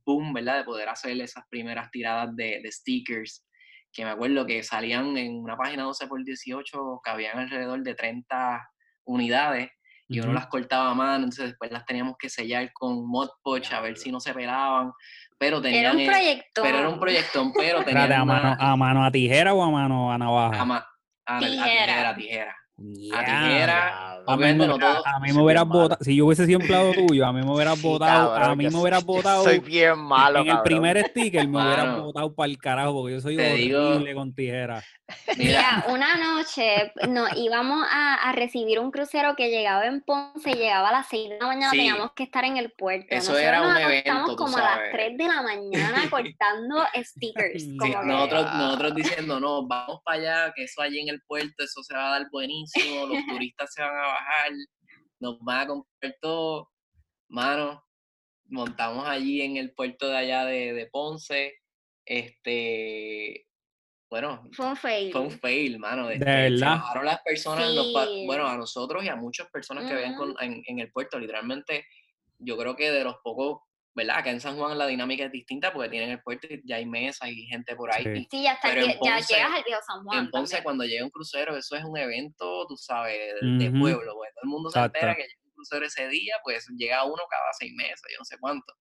[0.04, 0.58] boom, ¿verdad?
[0.58, 3.46] De poder hacer esas primeras tiradas de, de stickers,
[3.92, 7.94] que me acuerdo que salían en una página 12 por 18, que habían alrededor de
[7.94, 8.70] 30
[9.04, 9.68] unidades,
[10.06, 10.34] y uno Ujú.
[10.34, 13.96] las cortaba a mano, entonces después las teníamos que sellar con Mod Podge a ver
[13.96, 14.92] si no se pelaban,
[15.38, 15.84] pero tenían...
[15.84, 16.62] Era un eh, proyecto.
[16.62, 19.62] pero era un proyectón, pero tenían Espérate, ¿a mano, una- ¿a mano a tijera o
[19.62, 20.60] a mano a navaja?
[20.60, 20.86] a ma-
[21.26, 21.64] a- Tijera.
[21.86, 22.50] tijera, a tijera.
[22.52, 26.46] A Tijera, A mí, no hubiera- todo- a mí me hubieras botado, si yo hubiese
[26.46, 29.58] sido empleado tuyo, a mí me hubieras Sí, botado, a mí me hubieras botado Soy
[29.60, 30.64] bien malo, en el cabrón.
[30.64, 32.04] primer sticker, me hubieras Mano.
[32.04, 34.82] botado para el carajo, porque yo soy Te digo- horrible con tijera.
[35.38, 40.90] Mira, una noche nos íbamos a, a recibir un crucero que llegaba en Ponce, llegaba
[40.90, 41.78] a las 6 de la mañana, Sí.
[41.78, 43.06] teníamos que estar en el puerto.
[43.10, 44.92] Eso Nosotros era nos un acostamos evento, como a las sabes.
[44.92, 47.60] 3 de la mañana cortando stickers.
[47.62, 51.08] Sí, como Sí, que- nosotros, nosotros diciendo, no, vamos para allá, que eso allí en
[51.08, 52.69] el puerto, eso se va a dar buenísimo,
[53.08, 54.50] los turistas se van a bajar,
[55.20, 56.70] nos van a comprar todo.
[57.28, 57.84] Mano,
[58.46, 61.54] montamos allí en el puerto de allá de, de Ponce,
[62.04, 63.46] este,
[64.10, 65.12] bueno, Fue un fail.
[65.12, 66.08] fue un fail, mano.
[66.08, 66.70] ¿De este, se verdad?
[66.78, 67.92] bajaron las personas, los
[68.26, 71.86] bueno, a nosotros y a muchas personas que en, en el puerto, literalmente,
[72.38, 73.60] yo creo que de los pocos,
[73.94, 74.18] ¿verdad?
[74.18, 76.86] Acá en San Juan la dinámica es distinta porque tienen el puerto y ya hay
[76.86, 78.04] mesas y gente por ahí.
[78.04, 78.28] Sí.
[78.30, 80.18] Sí, ya, está, Pero ya llegas al viejo San Juan.
[80.18, 80.64] En Ponce, también.
[80.64, 84.50] cuando llega un crucero, eso es un evento, tú sabes, de, pueblo, pues todo el
[84.50, 88.02] mundo se entera que llega un crucero ese día, pues llega uno cada seis meses,
[88.10, 88.72] yo no sé cuánto.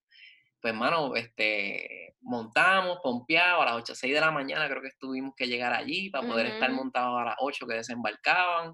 [0.62, 4.90] Pues, hermano, este, montamos, pompeados, a las 8 o 6 de la mañana creo que
[5.00, 8.74] tuvimos que llegar allí para poder estar montados a las 8 que desembarcaban.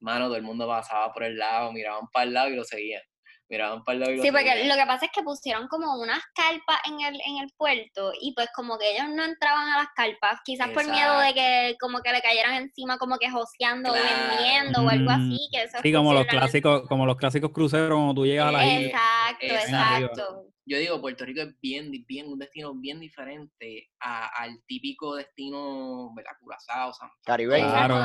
[0.00, 3.02] Mano, todo el mundo pasaba por el lado, miraban para el lado y lo seguían.
[3.50, 6.20] Miraban para el lado y Sí, porque lo que pasa es que pusieron como unas
[6.34, 9.88] carpas en el, en el puerto y pues como que ellos no entraban a las
[9.96, 13.94] carpas, quizás por miedo de que como que le cayeran encima como que joseando o
[13.94, 14.08] Claro.
[14.28, 15.48] vendiendo o algo Mm, así.
[15.50, 18.66] Que eso Sí, como los clásicos, como los clásicos cruceros, cuando tú llegas a la
[18.66, 18.86] isla.
[18.88, 20.04] Exacto, Exacto.
[20.04, 20.44] exacto.
[20.68, 26.12] Yo digo, Puerto Rico es bien, bien, un destino bien diferente a- al típico destino,
[26.14, 26.32] ¿verdad?
[26.40, 27.68] Curazao, San Caribeño.
[27.68, 27.96] Claro.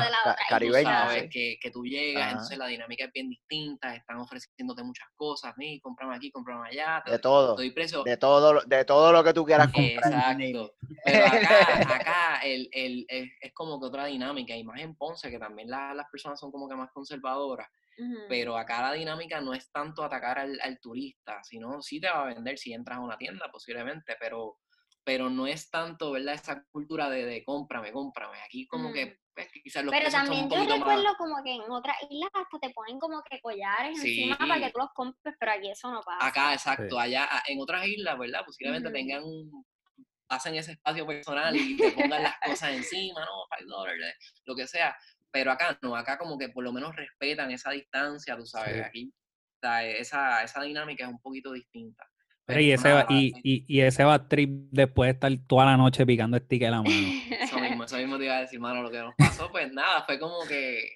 [0.48, 1.28] Caribeño, sabes sí.
[1.30, 2.30] que, que tú llegas, Ajá.
[2.32, 7.02] entonces la dinámica es bien distinta, están ofreciéndote muchas cosas, mí, comprame aquí, comprame allá,
[7.04, 7.54] te De todo.
[7.56, 7.70] doy.
[8.04, 9.92] De todo, lo- de todo lo que tú quieras comprar.
[9.96, 10.74] Exacto.
[11.04, 15.30] Pero acá, acá el, el- es, es como que otra dinámica, y más en Ponce,
[15.30, 17.68] que también la- las personas son como que más conservadoras,
[18.28, 22.22] Pero acá la dinámica no es tanto atacar al, al turista, sino sí te va
[22.22, 24.58] a vender si entras a una tienda posiblemente, pero,
[25.04, 26.34] pero no es tanto, ¿verdad?
[26.34, 28.38] Esa cultura de, de cómprame, cómprame.
[28.42, 28.92] Aquí como Mm.
[28.92, 31.16] que pues, quizás los Pero precios son también un yo recuerdo más...
[31.16, 34.48] como que en otras islas hasta te ponen como que collares encima Sí.
[34.48, 36.26] para que tú los compres, pero aquí eso no pasa.
[36.26, 38.44] Acá, exacto, allá a- en otras islas, ¿verdad?
[38.46, 39.64] Posiblemente tengan un
[40.28, 43.44] hacen ese espacio personal y te pongan las cosas encima, ¿no?
[43.56, 44.96] Five dólares, lo que sea.
[45.34, 48.74] Pero acá no, acá como que por lo menos respetan esa distancia, tú sabes.
[48.76, 48.80] Sí.
[48.80, 52.06] Aquí o sea, esa, esa dinámica es un poquito distinta.
[52.46, 55.76] Pero y ese, nada, va- y, y, y ese trip después de estar toda la
[55.76, 56.94] noche picando sticker a la mano.
[57.40, 60.04] Eso mismo, eso mismo te iba a decir, mano, lo que nos pasó, pues nada,
[60.04, 60.88] fue como que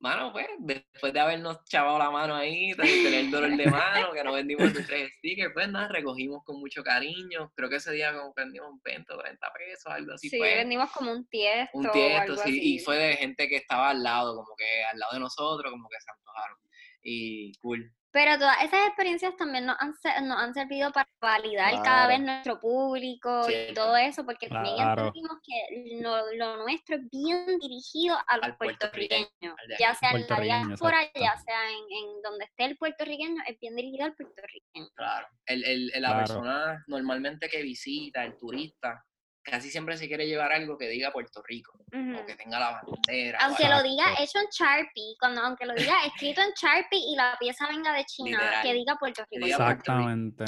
[0.00, 4.24] Mano, pues, después de habernos chavado la mano ahí, de tener dolor de mano, que
[4.24, 7.52] no vendimos los tres stickers, pues nada, recogimos con mucho cariño.
[7.54, 10.30] Creo que ese día como vendimos 20 o 30 pesos, algo así.
[10.30, 11.76] Sí, vendimos como un tiesto.
[11.76, 14.84] un o tiesto, algo sí, y fue de gente que estaba al lado, como que
[14.90, 16.56] al lado de nosotros, como que se antojaron.
[17.02, 17.94] Y cool.
[18.12, 22.20] Pero todas esas experiencias también nos han, se- nos han servido para validar cada vez
[22.20, 28.16] nuestro público y todo eso, porque también entendimos que lo, lo nuestro es bien dirigido
[28.26, 31.20] a los Al puertorriqueño, puertorriqueños, ya sea en la diáspora, exacto.
[31.20, 34.88] ya sea en, en donde esté el puertorriqueño, es bien dirigido al puertorriqueño.
[34.96, 35.28] Claro.
[35.46, 36.18] El, el- el- la Claro.
[36.26, 39.04] persona normalmente que visita, el turista,
[39.50, 43.38] casi siempre se quiere llevar algo que diga Puerto Rico, o que tenga la bandera.
[43.40, 47.36] Aunque lo diga hecho en Sharpie, cuando, aunque lo diga escrito en Sharpie y la
[47.38, 48.62] pieza venga de China, Literal.
[48.62, 49.44] que diga Puerto Rico.
[49.44, 50.10] diga Puerto Rico.
[50.10, 50.44] Exactamente.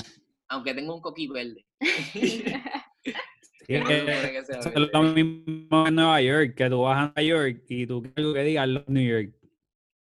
[0.48, 1.66] Aunque tenga un coquí verde.
[3.66, 3.80] Sí, es
[4.64, 8.02] No que lo mismo en Nueva York, que tú vas a Nueva York y tú
[8.02, 9.34] quieres algo que diga Love New York.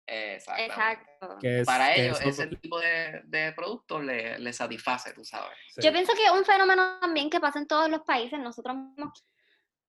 [0.07, 0.73] Exactamente.
[0.73, 1.12] Exacto.
[1.41, 5.57] Que es, Para que ellos, ese tipo de, de productos le, le satisface, tú sabes.
[5.75, 5.81] sí.
[5.83, 8.39] Yo pienso que es un fenómeno también que pasa en todos los países.
[8.39, 9.25] Nosotros mismos vamos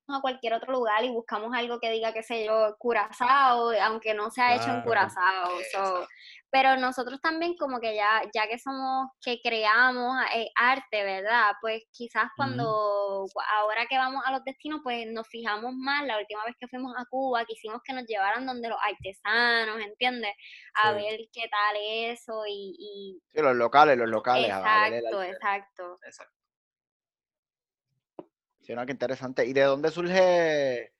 [0.08, 4.30] a cualquier otro lugar y buscamos algo que diga, qué sé yo, Curazao, aunque no
[4.30, 4.84] sea hecho en Claro.
[4.84, 5.46] Curazao.
[5.46, 6.08] so, Exacto.
[6.50, 11.52] pero nosotros también como que ya, ya que somos, que creamos eh, arte, ¿verdad?
[11.60, 13.26] Pues quizás cuando,
[13.58, 16.04] ahora que vamos a los destinos, pues nos fijamos más.
[16.04, 20.32] La última vez que fuimos a Cuba, quisimos que nos llevaran donde los artesanos, ¿entiendes?
[20.74, 20.96] A Sí.
[20.96, 22.76] ver qué tal eso y...
[22.78, 24.50] y Sí, los locales, los locales.
[24.52, 26.06] a ver el exacto, arte.
[26.06, 26.43] exacto.
[28.64, 29.46] Sí, no, qué interesante.
[29.46, 30.94] ¿Y de dónde surge?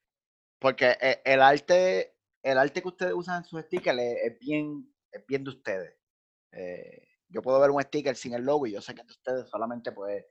[0.59, 5.27] Porque e- el arte, el arte que ustedes usan en sus stickers es, bien, es
[5.27, 5.97] bien de ustedes.
[6.53, 9.13] Eh, yo puedo ver un sticker sin el logo y yo sé que es de
[9.13, 10.25] ustedes, solamente pues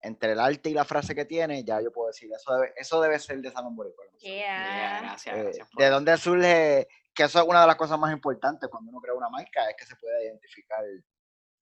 [0.00, 3.00] entre el arte y la frase que tiene, ya yo puedo decir, eso debe, eso
[3.00, 4.04] debe ser de Salón Boricua.
[4.18, 4.30] Yeah.
[4.30, 5.68] Yeah, gracias, Eh, gracias.
[5.70, 6.88] por ¿De dónde surge?
[7.12, 9.76] Que eso es una de las cosas más importantes cuando uno crea una marca, es
[9.76, 10.84] que se puede identificar,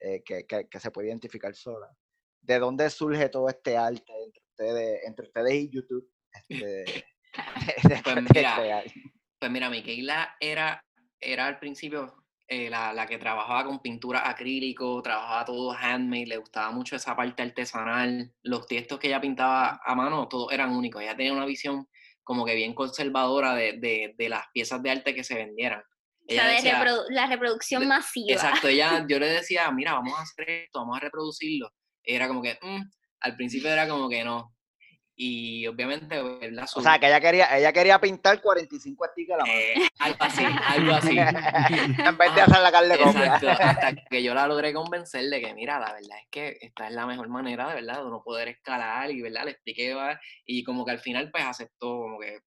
[0.01, 1.89] eh, que, que- que se puede identificar sola.
[2.43, 6.09] ¿De dónde surge todo este arte entre ustedes, entre ustedes y YouTube?
[6.49, 7.05] Este,
[8.05, 8.85] Pues de mira, crear?
[9.39, 10.81] Pues mira, Miquela era,
[11.21, 12.15] era al principio
[12.47, 17.17] eh, la, la que trabajaba con pintura acrílico, trabajaba todo handmade, le gustaba mucho esa
[17.17, 18.33] parte artesanal.
[18.43, 21.03] Los textos que ella pintaba a mano, todos eran únicos.
[21.03, 21.87] Ella tenía una visión
[22.23, 25.81] como que bien conservadora de, de- de las piezas de arte que se vendieran.
[25.81, 28.33] O sea, Ella de decía- reprodu- la reproducción de- masiva.
[28.33, 31.71] Exacto, ella, yo le decía, mira, vamos a hacer esto, vamos a reproducirlo.
[32.05, 32.83] Y era como que, "Mm",
[33.25, 34.53] al principio era como que no.
[35.17, 36.67] Y obviamente, ¿verdad?
[36.75, 39.59] O sea, Su- que ella quería, ella quería pintar 45 stickers a la mano.
[39.61, 41.17] eh, algo así, algo así.
[42.09, 42.95] en vez de hacer la carne.
[42.95, 46.89] Exacto, hasta que yo la logré convencer de que, mira, la verdad es que esta
[46.89, 49.45] es la mejor manera, de verdad, de uno poder escalar y, ¿verdad?
[49.45, 50.21] Le expliqué, ¿va?
[50.45, 52.41] y como que al final, pues, aceptó, como que,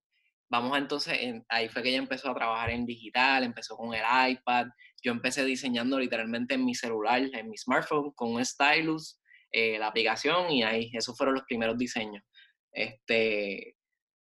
[0.49, 3.93] vamos a entonces, en- ahí fue que ella empezó a trabajar en digital, empezó con
[3.93, 4.67] el iPad,
[5.01, 9.21] yo empecé diseñando literalmente en mi celular, en mi smartphone, con un stylus,
[9.57, 12.23] eh, la aplicación, y ahí, esos fueron los primeros diseños.
[12.71, 13.75] Este,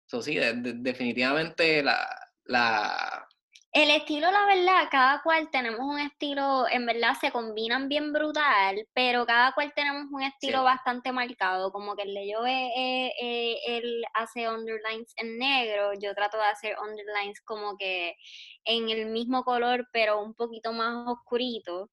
[0.08, 1.98] eso sí, de- de- definitivamente la,
[2.44, 3.26] la,
[3.72, 8.74] El estilo, la verdad, cada cual tenemos un estilo, en verdad se combinan bien brutal,
[8.94, 13.58] pero cada cual tenemos un estilo bastante marcado, como que el de yo, eh, eh,
[13.68, 18.14] él hace underlines en negro, yo trato de hacer underlines como que
[18.64, 21.90] en el mismo color, pero un poquito más oscurito.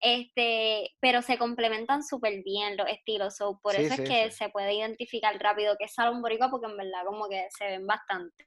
[0.00, 4.30] Este, pero se complementan súper bien los estilos, so, por Sí, eso sí, es que
[4.30, 4.36] sí.
[4.36, 7.86] se puede identificar rápido que es Salón Boricua, porque en verdad como que se ven
[7.86, 8.44] bastante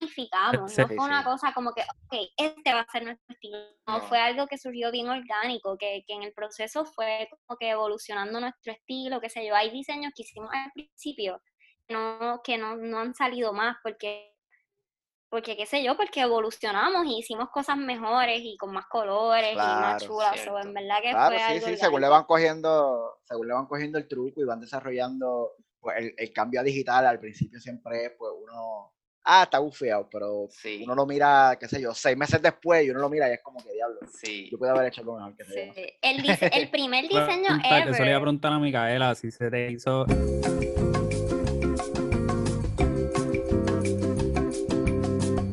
[0.00, 3.58] Sí, no fue una cosa como que, ok, este va a ser nuestro estilo.
[3.86, 7.70] No, fue algo que surgió bien orgánico, que, que en el proceso fue como que
[7.70, 9.54] evolucionando nuestro estilo, qué sé yo.
[9.56, 11.42] Hay diseños que hicimos al principio
[11.86, 14.36] que no, que no, no han salido más porque,
[15.30, 19.56] porque qué sé yo, porque evolucionamos y hicimos cosas mejores y con más colores y
[19.56, 20.32] más Claro, chulas.
[20.40, 20.58] cierto.
[20.60, 23.66] en verdad que Claro, fue sí, algo sí, según le van cogiendo, según le van
[23.66, 28.06] cogiendo el truco y van desarrollando, pues el, el cambio a digital al principio siempre
[28.06, 28.92] es, pues uno,
[29.24, 32.90] ah, está bufeado, pero sí, uno lo mira, qué sé yo, seis meses después y
[32.90, 34.48] uno lo mira y es como que diablo, sí.
[34.50, 35.82] yo pude haber hecho algo mejor que Sí.
[36.00, 38.20] El, el primer diseño Pregunta, que se le iba a ever.
[38.22, 40.06] preguntar a Micaela si se te hizo.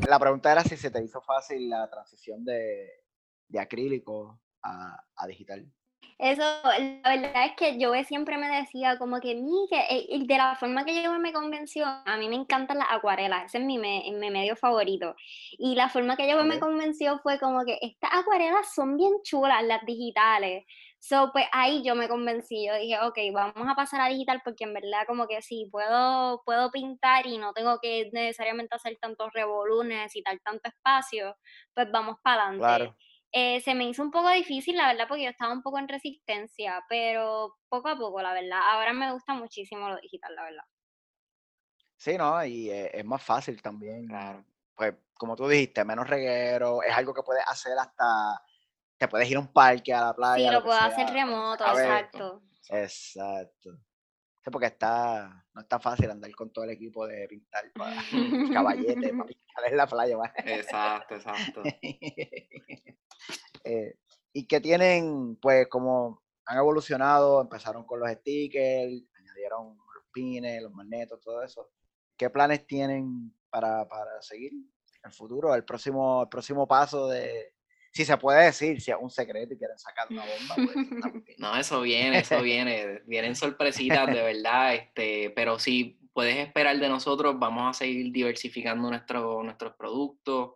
[0.08, 2.88] La pregunta era si se te hizo fácil la transición de,
[3.48, 5.66] de acrílico a, a digital.
[6.18, 10.26] Eso, la verdad es que yo siempre me decía como que, mi, que eh, y
[10.26, 13.64] de la forma que yo me convenció, a mí me encantan las acuarelas, ese es
[13.64, 15.14] mi, me- mi medio favorito.
[15.58, 19.62] Y la forma que yo me convenció fue como que estas acuarelas son bien chulas,
[19.64, 20.64] las digitales.
[21.08, 24.64] So, pues ahí yo me convencí, yo dije, ok, vamos a pasar a digital porque
[24.64, 29.32] en verdad como que sí, puedo, puedo pintar y no tengo que necesariamente hacer tantos
[29.32, 31.36] revoluciones, necesitar tanto espacio,
[31.74, 32.58] pues vamos para adelante.
[32.58, 32.96] Claro.
[33.30, 35.86] Eh, se me hizo un poco difícil, la verdad, porque yo estaba un poco en
[35.86, 38.58] resistencia, pero poco a poco, la verdad.
[38.72, 40.64] Ahora me gusta muchísimo lo digital, la verdad.
[41.96, 42.44] Sí, ¿no?
[42.44, 44.08] Y eh, es más fácil también.
[44.08, 44.44] Claro.
[44.74, 48.42] Pues, como tú dijiste, menos reguero, es algo que puedes hacer hasta,
[48.98, 50.48] te puedes ir a un parque, a la playa.
[50.48, 52.42] Sí, lo que puedo hacer remoto, a ver, exacto.
[52.70, 53.78] Exacto.
[54.42, 57.96] Sí, porque está, no está fácil andar con todo el equipo de pintar para
[58.52, 60.16] caballete, para pintar en la playa.
[60.16, 60.32] ¿va?
[60.36, 61.62] Exacto, exacto.
[63.68, 63.98] Eh,
[64.32, 70.70] y que tienen, pues, como han evolucionado, empezaron con los stickers, añadieron los pines, los
[70.70, 71.70] magnetos, todo eso.
[72.16, 75.52] ¿Qué planes tienen para, para seguir en el futuro?
[75.52, 77.55] El próximo, el próximo paso de,
[77.96, 81.38] si se puede decir, si es un secreto y quieren sacar una bomba, pues.
[81.38, 83.00] No, eso viene, eso viene.
[83.06, 88.90] Vienen sorpresitas de verdad, este, pero sí, puedes esperar de nosotros, vamos a seguir diversificando
[88.90, 90.50] nuestro, nuestros productos,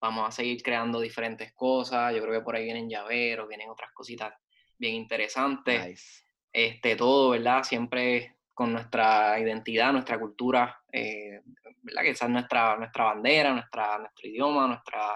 [0.00, 2.14] vamos a seguir creando diferentes cosas.
[2.14, 4.32] Yo creo que por ahí vienen llaveros, vienen otras cositas
[4.78, 5.86] bien interesantes.
[5.86, 6.22] Nice.
[6.50, 7.62] Este, todo, ¿verdad?
[7.62, 11.42] Siempre con nuestra identidad, nuestra cultura, eh,
[11.82, 12.02] ¿verdad?
[12.02, 15.14] Que esa es nuestra, nuestra bandera, nuestra, nuestro idioma, nuestra,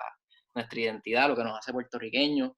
[0.55, 2.53] nuestra identidad, lo que nos hace puertorriqueños.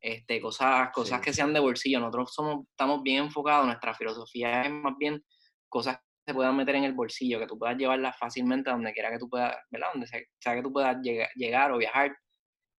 [0.00, 1.24] Este, cosas, cosas Sí.
[1.24, 1.98] que sean de bolsillo.
[2.00, 5.24] Nosotros somos, estamos bien enfocados, nuestra filosofía es más bien
[5.68, 6.02] cosas que
[6.32, 9.18] se puedan meter en el bolsillo, que tú puedas llevarlas fácilmente a donde quiera que
[9.18, 9.88] tú puedas, ¿verdad?
[9.92, 12.14] Donde sea, sea que tú puedas llegar, llegar o viajar.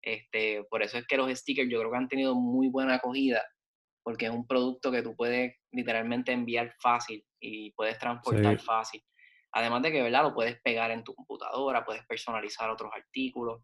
[0.04, 3.44] Este, por eso es que los stickers yo creo que han tenido muy buena acogida,
[4.04, 8.66] porque es un producto que tú puedes literalmente enviar fácil y puedes transportar Sí.
[8.66, 9.04] fácil.
[9.52, 10.24] Además de que, ¿verdad?
[10.24, 13.64] Lo puedes pegar en tu computadora, puedes personalizar otros artículos.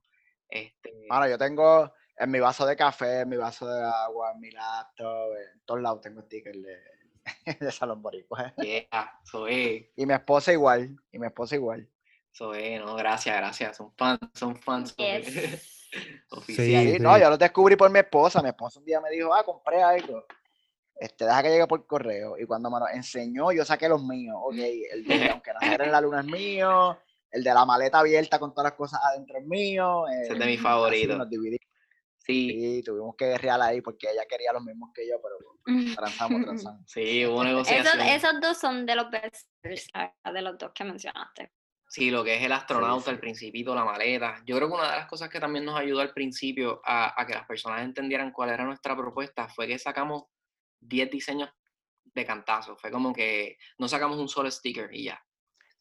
[0.51, 4.39] Este, Mano, yo tengo en mi vaso de café, en mi vaso de agua, en
[4.41, 6.77] mi laptop, en todos lados tengo stickers de,
[7.59, 8.53] de Salón Boricua.
[8.57, 11.89] yeah, eso es, Y mi esposa igual, y mi esposa igual.
[12.55, 15.79] es, no, gracias, gracias, son fans, son fans Yes.
[16.29, 16.83] oficiales.
[16.91, 18.41] Sí, Sí, no, yo los descubrí por mi esposa.
[18.41, 20.25] Mi esposa un día me dijo, ah, compré algo.
[20.95, 22.37] Este, deja que llegue por correo.
[22.37, 24.37] Y cuando me lo enseñó, yo saqué los míos.
[24.41, 26.97] Ok, el de aunque nacer en la luna es mío,
[27.31, 30.07] el de la maleta abierta con todas las cosas adentro es mío.
[30.07, 31.17] Ese es de eh, mis así favoritos.
[31.17, 31.59] nos dividimos.
[32.17, 36.41] Sí, Sí, tuvimos que guerrear ahí porque ella quería los mismos que yo, pero transamos,
[36.45, 36.81] transamos.
[36.85, 38.01] sí, hubo Esos, negociación.
[38.01, 41.51] esos dos son de los best de los dos que mencionaste.
[41.87, 43.09] Sí, lo que es el astronauta, sí.
[43.11, 44.41] el principito, la maleta.
[44.45, 47.25] Yo creo que una de las cosas que también nos ayudó al principio a, a
[47.25, 50.23] que las personas entendieran cuál era nuestra propuesta fue que sacamos
[50.79, 51.49] 10 diseños
[52.05, 52.77] de cantazo.
[52.77, 55.21] Fue como que no sacamos un solo sticker y ya.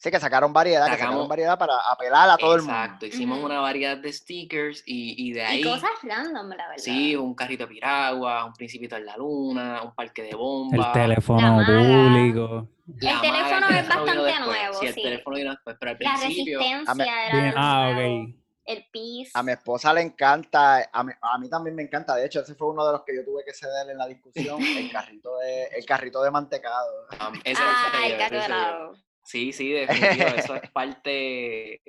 [0.03, 2.75] Sí, que sacaron variedad, que sacaron Sacamos- variedad para apelar a todo el mundo.
[2.75, 5.61] Exacto, hicimos una variedad de stickers y, y de ahí...
[5.61, 6.75] Y cosas random, la verdad.
[6.79, 10.93] Sí, un carrito de piragua, un principito en la luna, un parque de El bombas.
[10.95, 11.67] teléfono maga.
[11.67, 12.69] público.
[12.99, 14.41] la El teléfono el es teléfono bastante después.
[14.47, 15.03] nuevo, Sí, el sí.
[15.03, 16.59] teléfono vino después, pero al La principio...
[16.61, 18.35] resistencia era ah, nuevo, ok.
[18.65, 19.31] El pis.
[19.35, 22.15] A mi esposa le encanta, a mí, a mí también me encanta.
[22.15, 24.63] De hecho, ese fue uno de los que yo tuve que ceder en la discusión,
[24.63, 26.87] el carrito de, el carrito de mantecado.
[27.29, 28.93] um, ese Ah, el de yo.
[29.23, 31.81] Sí, sí, definitivo, eso es parte.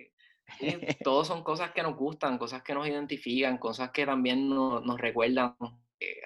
[0.60, 4.84] sí, todos son cosas que nos gustan, cosas que nos identifican, cosas que también nos,
[4.86, 5.56] nos recuerdan,
[6.00, 6.22] eh,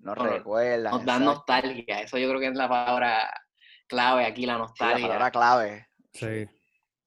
[0.00, 0.92] Nos Bueno, recuerdan.
[0.92, 1.24] nos dan exacto.
[1.24, 2.00] nostalgia.
[2.02, 3.32] Eso yo creo que es la palabra
[3.86, 5.06] clave aquí, la Sí, la nostalgia.
[5.08, 5.86] palabra clave.
[6.12, 6.46] Sí.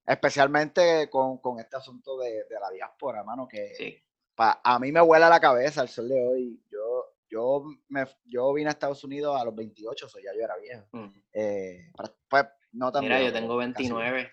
[0.05, 3.97] Especialmente con, con este asunto de, de la diáspora, mano, que Sí,
[4.35, 6.63] pa- a mí me vuela la cabeza el sol de hoy.
[6.69, 10.57] Yo, yo, me, yo vine a Estados Unidos a los 28, so ya yo era
[10.57, 10.85] viejo.
[10.91, 11.23] mm.
[11.33, 11.91] Eh,
[12.29, 13.97] pues no tan Mira, viejo, yo tengo pero casi viejo.
[13.99, 14.31] 29.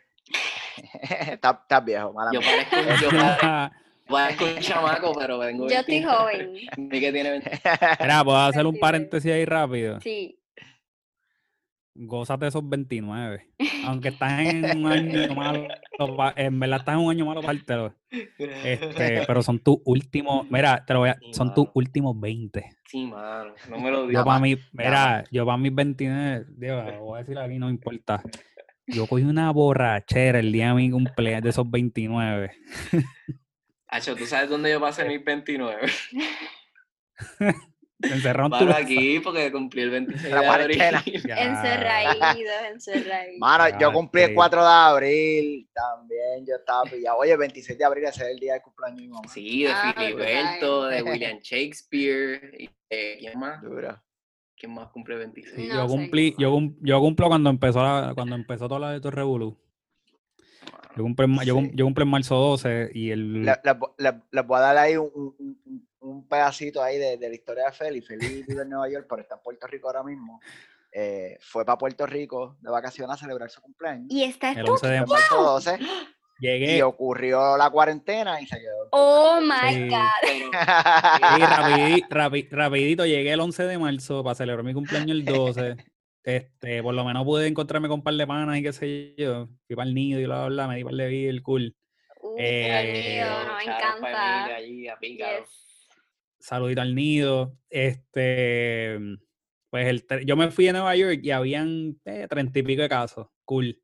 [1.32, 3.70] Estás estás viejo, mala Yo parezco, un- yo pare-
[4.08, 6.16] parezco un chamaco, pero tengo Yo estoy 29.
[6.16, 6.56] joven.
[6.88, 7.60] Ni que tiene 20.
[8.00, 8.80] Mira, puedo hacer un 29.
[8.80, 10.00] paréntesis ahí rápido.
[10.00, 10.37] Sí.
[12.00, 13.44] Gózate esos 29.
[13.84, 15.66] Aunque estás en un año malo,
[16.36, 17.92] en verdad estás en un año malo, pártelo.
[18.38, 22.70] Este, pero son tus últimos, mira, te lo voy a, Sí, son tus últimos 20.
[22.86, 24.24] Sí, mano, no me lo Yo digas.
[24.24, 27.68] para ma- mí, mira, yo para mis 29, digo, lo voy a decir aquí, no
[27.68, 28.22] importa.
[28.90, 32.52] Yo cogí una borrachera el día de mi cumpleaños de esos 29.
[33.86, 35.88] Acho, ¿tú sabes dónde yo pasé mis 29?
[38.00, 38.76] Encerrado casa.
[38.76, 40.80] aquí porque cumplí el 26 La de abril.
[41.26, 43.38] Encerraídos, encerraídos.
[43.40, 44.34] Mano, yo cumplí el sí.
[44.34, 47.18] 4 de abril, también yo estaba pillado.
[47.18, 49.28] Oye, el 26 de abril ese es el día de cumpleaños de mi mamá.
[49.28, 52.54] Sí, de Ah, Filiberto, de William Shakespeare.
[52.58, 53.60] Y, eh, ¿Quién más?
[54.56, 55.68] ¿Quién más cumple 26?
[55.68, 59.00] No yo cumplí, yo, cum- yo cumplo cuando empezó la- cuando empezó toda la de
[59.00, 59.56] Torre Revolú.
[60.96, 61.70] Yo cumplo, en, ma- yo, Sí.
[61.74, 64.76] yo cumplo en marzo 12 y el Le- les vo- le- les voy a dar
[64.78, 68.00] ahí un, un- un- un pedacito ahí de, de la historia de Feli.
[68.00, 70.40] Feli vive en Nueva York, pero está en Puerto Rico ahora mismo.
[70.92, 74.06] Eh, fue para Puerto Rico de vacaciones a celebrar su cumpleaños.
[74.10, 74.72] Y está El esto.
[74.72, 75.78] 11 de marzo 12,
[76.40, 76.82] y Llegué.
[76.82, 78.88] ocurrió la cuarentena y se quedó.
[78.92, 79.88] Oh my Sí.
[79.88, 80.52] God.
[82.10, 85.76] Rapi- rapidito, llegué el 11 de marzo para celebrar mi cumpleaños el 12.
[86.24, 89.48] Este, por lo menos pude encontrarme con un par de panas y qué sé yo.
[89.66, 91.74] Fui para el nido y bla, bla, bla, me di par de beer, cool.
[92.20, 94.54] Uh, Eh, Dios mío, no me shout out pa' encanta.
[94.56, 94.82] Allí.
[95.16, 95.64] Yes.
[96.38, 97.58] Saludito al nido.
[97.70, 98.98] Este,
[99.70, 102.88] pues el, yo me fui a Nueva York y habían eh, treinta y pico de
[102.88, 103.28] casos.
[103.44, 103.80] Cool.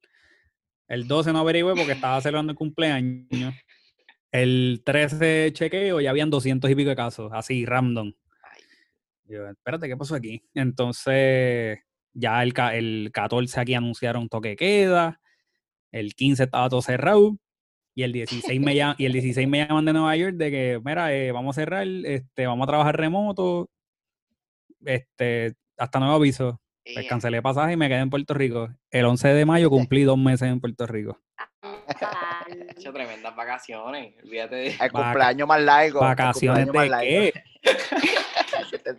[0.89, 3.55] El 12 no averigüé porque estaba celebrando el cumpleaños.
[4.31, 8.13] El 13 chequeo y habían 200 y pico de casos, así, random.
[9.27, 10.43] Yo, espérate, ¿qué pasó aquí?
[10.55, 11.79] Entonces,
[12.13, 15.21] ya el, el 14 aquí anunciaron toque queda,
[15.93, 17.39] el 15 estaba todo cerrado,
[17.95, 20.81] y el 16 me, llam- y el 16 me llaman de Nueva York de que,
[20.85, 23.71] mira, eh, vamos a cerrar, este, vamos a trabajar remoto,
[24.85, 26.61] este, hasta nuevo aviso.
[26.85, 28.69] Pues Eh, cancelé pasaje y me quedé en Puerto Rico.
[28.91, 31.19] El 11 de mayo cumplí dos meses en Puerto Rico.
[31.99, 32.67] Tal.
[32.77, 34.15] hecho tremendas vacaciones.
[34.23, 34.67] Olvídate de.
[34.79, 36.01] El cumpleaños más largo.
[36.01, 37.33] ¿Vacaciones cumpleaños más de largo.
[37.63, 38.65] qué?
[38.69, 38.91] Se está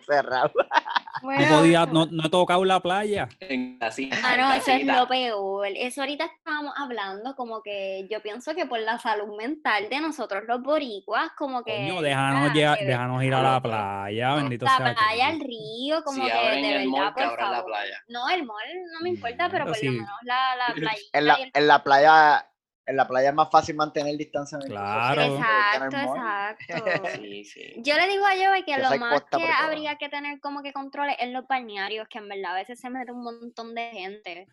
[1.31, 1.55] encerrado.
[1.55, 3.27] No, Bueno, podía, no, no he tocado la playa.
[3.41, 5.67] Ah, en no, eso es lo peor.
[5.75, 10.43] Eso ahorita estábamos hablando, como que yo pienso que por la salud mental de nosotros
[10.47, 11.73] los boricuas, como que.
[11.87, 15.31] Coño, déjanos, ah, llegar- de déjanos ir a la playa, bendito La sea playa, Cristo.
[15.33, 17.71] el río, como Si que abren de el mall, verdad, que por abran la favor.
[17.71, 17.97] playa.
[18.07, 19.89] No, el mall no me importa, pero Mierda, por lo sí.
[19.89, 21.01] menos la, la playa.
[21.13, 22.47] En la, en la playa,
[22.85, 24.75] en la playa es más fácil mantener distanciamiento.
[24.75, 25.21] Claro.
[25.21, 26.65] Exacto, exacto.
[27.21, 27.73] Sí, sí.
[27.77, 30.73] Yo le digo a Joey que Yo lo más que habría que tener como que
[30.73, 34.47] controles en los balnearios, que en verdad a veces se mete un montón de gente.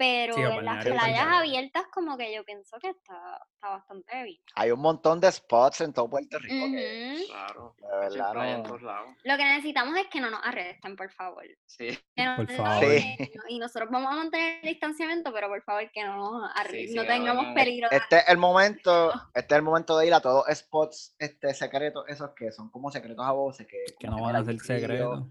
[0.00, 4.40] Pero Sí, en las playas abiertas como que yo pienso que está, está bastante bien.
[4.54, 6.54] Hay un montón de spots en todo Puerto Rico.
[6.70, 7.26] que, Ujú.
[7.30, 7.74] Claro.
[7.78, 9.10] de verdad, playa en no- todos lados.
[9.24, 11.44] Lo que necesitamos es que no nos arresten, por favor.
[11.66, 11.98] Sí.
[12.16, 12.94] Que no Por favor.
[13.50, 16.94] Y nosotros vamos a mantener el distanciamiento, pero por favor que no nos arresten, sí,
[16.94, 17.88] no tengamos peligro.
[17.90, 22.06] Este es el momento, este es el momento de ir a todos spots este, secretos,
[22.08, 25.26] esos que son como secretos a voces, que, no van a ser secretos.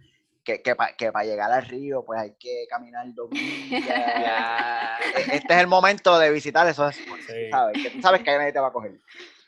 [0.57, 3.83] Que, que para llegar al río, pues hay que caminar dos millas.
[5.15, 7.49] E- Este es el momento de visitar esos spots, Sí.
[7.51, 7.83] ¿sabes?
[7.83, 8.99] Que tú sabes que nadie te va a coger.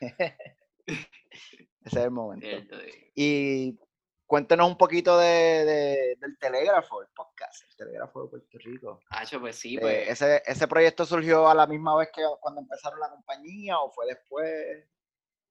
[1.84, 2.46] Ese es el momento.
[2.46, 2.76] Cierto.
[3.14, 3.78] Y
[4.26, 5.26] cuéntenos un poquito de,
[5.64, 9.00] de- del Telégrafo, el podcast, el Telégrafo de Puerto Rico.
[9.10, 10.08] Hacho, pues sí, Eh, pues.
[10.10, 14.06] ese, ¿Ese proyecto surgió a la misma vez que cuando empezaron la compañía o fue
[14.06, 14.84] después?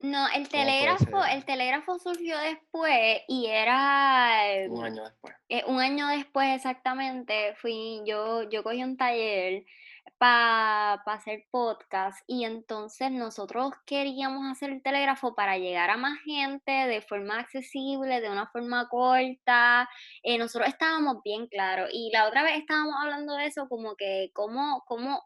[0.01, 5.35] No, el ¿Cómo fue telégrafo, el telégrafo surgió después y era Un año después.
[5.49, 9.63] eh, un año después exactamente, fui, yo, yo cogí un taller
[10.17, 16.71] para hacer podcast y entonces nosotros queríamos hacer el telégrafo para llegar a más gente
[16.71, 19.89] de forma accesible, de una forma corta.
[20.23, 24.29] eh, nosotros estábamos bien claros y la otra vez estábamos hablando de eso como que
[24.33, 25.23] cómo, cómo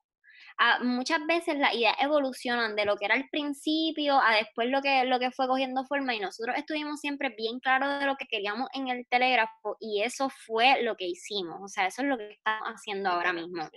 [0.58, 4.82] ah, muchas veces las ideas evolucionan de lo que era al principio a después lo
[4.82, 8.26] que, lo que fue cogiendo forma y nosotros estuvimos siempre bien claros de lo que
[8.26, 12.18] queríamos en el telégrafo y eso fue lo que hicimos, o sea, eso es lo
[12.18, 13.70] que estamos haciendo ahora mismo.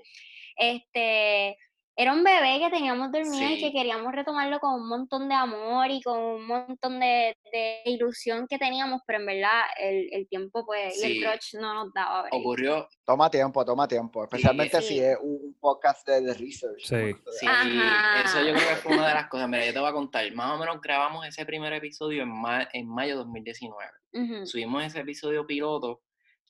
[0.56, 1.56] Este,
[2.00, 5.90] era un bebé que teníamos dormido y que queríamos retomarlo con un montón de amor
[5.90, 10.64] y con un montón de, de ilusión que teníamos, pero en verdad el, el tiempo
[10.64, 11.20] pues y el Sí.
[11.22, 12.34] crutch no nos daba break.
[12.34, 15.00] Ocurrió, Toma tiempo, toma tiempo, especialmente si sí.
[15.00, 16.78] es un, podcast de, de research.
[16.84, 16.94] Sí.
[16.94, 18.22] como esto de- Sí, Ajá.
[18.24, 19.48] eso yo creo que fue una de las cosas.
[19.48, 20.32] Mira, yo te voy a contar.
[20.34, 23.90] Más o menos grabamos ese primer episodio en, ma- en mayo de 2019.
[24.12, 24.46] Ujú.
[24.46, 26.00] Subimos ese episodio piloto.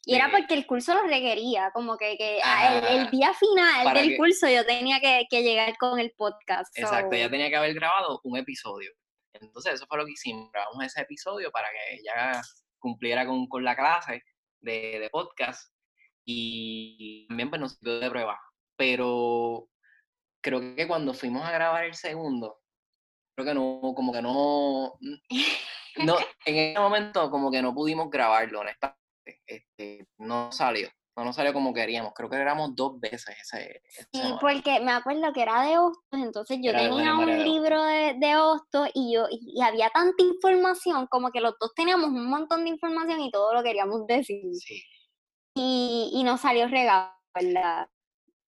[0.09, 3.11] Y era porque el curso lo requería, como que, que ah, el, el Ajá.
[3.11, 6.77] día final del que- curso yo tenía que, que llegar con el podcast.
[6.79, 8.91] Exacto, so- ella tenía que haber grabado un episodio.
[9.35, 10.51] Entonces, eso fue lo que hicimos.
[10.51, 12.41] Grabamos ese episodio para que ella
[12.79, 14.23] cumpliera con, con la clase
[14.61, 15.71] de, de podcast
[16.25, 18.41] y también pues, nos sirvió de prueba.
[18.77, 19.69] Pero
[20.43, 22.61] creo que cuando fuimos a grabar el segundo,
[23.37, 24.99] creo que no, como que no,
[26.05, 28.98] no, en ese momento como que no pudimos grabarlo, honestamente.
[29.47, 32.13] Este, no salió, no nos salió como queríamos.
[32.15, 33.81] Creo que grabamos dos veces ese.
[33.85, 34.39] ese Sí, semana.
[34.41, 38.15] porque me acuerdo que era de Hostos, entonces yo Era tenía un de libro de,
[38.19, 42.65] de Hostos y yo y, había tanta información, como que los dos teníamos un montón
[42.65, 44.43] de información y todo lo queríamos decir.
[44.55, 44.83] Sí.
[45.55, 47.89] Y, y nos salió regalo, ¿verdad?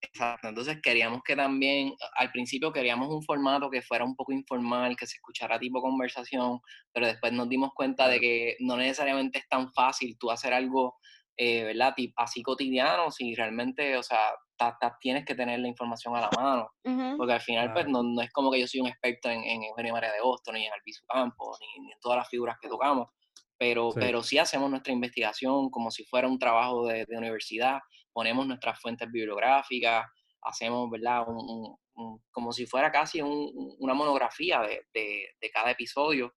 [0.01, 4.96] Exacto, entonces queríamos que también, al principio queríamos un formato que fuera un poco informal,
[4.96, 6.61] que se escuchara tipo conversación,
[6.92, 10.99] pero después nos dimos cuenta de que no necesariamente es tan fácil tú hacer algo,
[11.36, 11.94] eh, ¿verdad?
[12.16, 14.20] Así cotidiano, si realmente, o sea,
[14.57, 17.16] ta- ta- tienes que tener la información a la mano, Ujú.
[17.16, 19.64] porque al final pues no, no es como que yo soy un experto en, en
[19.64, 22.68] Eugenio María de Boston, ni en Albizu Campos, ni, ni en todas las figuras que
[22.68, 23.09] tocamos,
[23.57, 23.99] pero Sí.
[23.99, 27.80] pero sí hacemos nuestra investigación como si fuera un trabajo de, de universidad,
[28.18, 30.04] ponemos nuestras fuentes bibliográficas,
[30.42, 31.22] hacemos, ¿verdad?
[31.28, 35.70] Un- un- un- como si fuera casi un- un- una monografía de, de- de cada
[35.70, 36.34] episodio,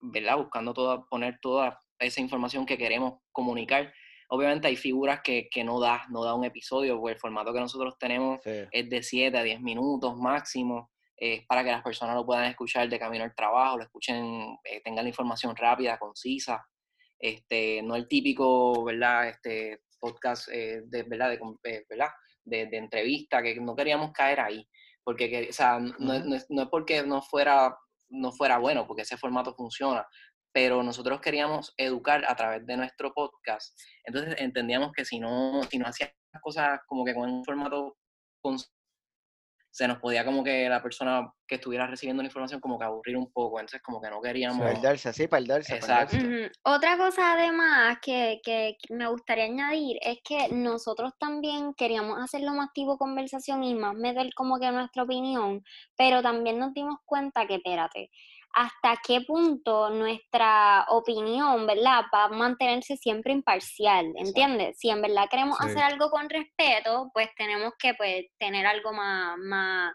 [0.00, 0.36] ¿verdad?
[0.38, 3.92] Buscando toda, poner toda esa información que queremos comunicar.
[4.28, 7.60] Obviamente hay figuras que, que no da, no da un episodio, porque el formato que
[7.60, 8.50] nosotros tenemos Sí.
[8.72, 12.88] es de 7 a 10 minutos máximo, es para que las personas lo puedan escuchar
[12.88, 16.66] de camino al trabajo, lo escuchen, eh, tengan la información rápida, concisa,
[17.18, 19.28] este, no el típico, ¿verdad?
[19.28, 21.30] Este podcast eh, de, ¿verdad?
[21.30, 21.40] De,
[21.70, 22.10] eh, ¿verdad?
[22.44, 24.66] De, de entrevista, que no queríamos caer ahí,
[25.02, 27.74] porque, que, o sea, no, no es- no es, no es porque no fuera,
[28.10, 30.06] no fuera bueno, porque ese formato funciona,
[30.52, 35.78] pero nosotros queríamos educar a través de nuestro podcast, entonces entendíamos que si no, si
[35.78, 37.96] no hacíamos las cosas como que con un formato
[39.74, 43.16] se nos podía como que la persona que estuviera recibiendo la información como que aburrir
[43.16, 44.64] un poco, entonces como que no queríamos...
[44.64, 45.74] Perderse, sí, perderse.
[45.74, 46.16] Exacto.
[46.62, 52.52] Otra cosa además que, que que me gustaría añadir es que nosotros también queríamos hacerlo
[52.52, 55.64] más tipo conversación y más meter como que nuestra opinión,
[55.96, 58.10] pero también nos dimos cuenta que, espérate,
[58.54, 62.04] hasta qué punto nuestra opinión, ¿verdad?
[62.14, 64.78] Va a mantenerse siempre imparcial, ¿entiendes?
[64.78, 65.66] Si en verdad queremos Sí.
[65.66, 69.92] hacer algo con respeto, pues tenemos que pues tener algo más, más,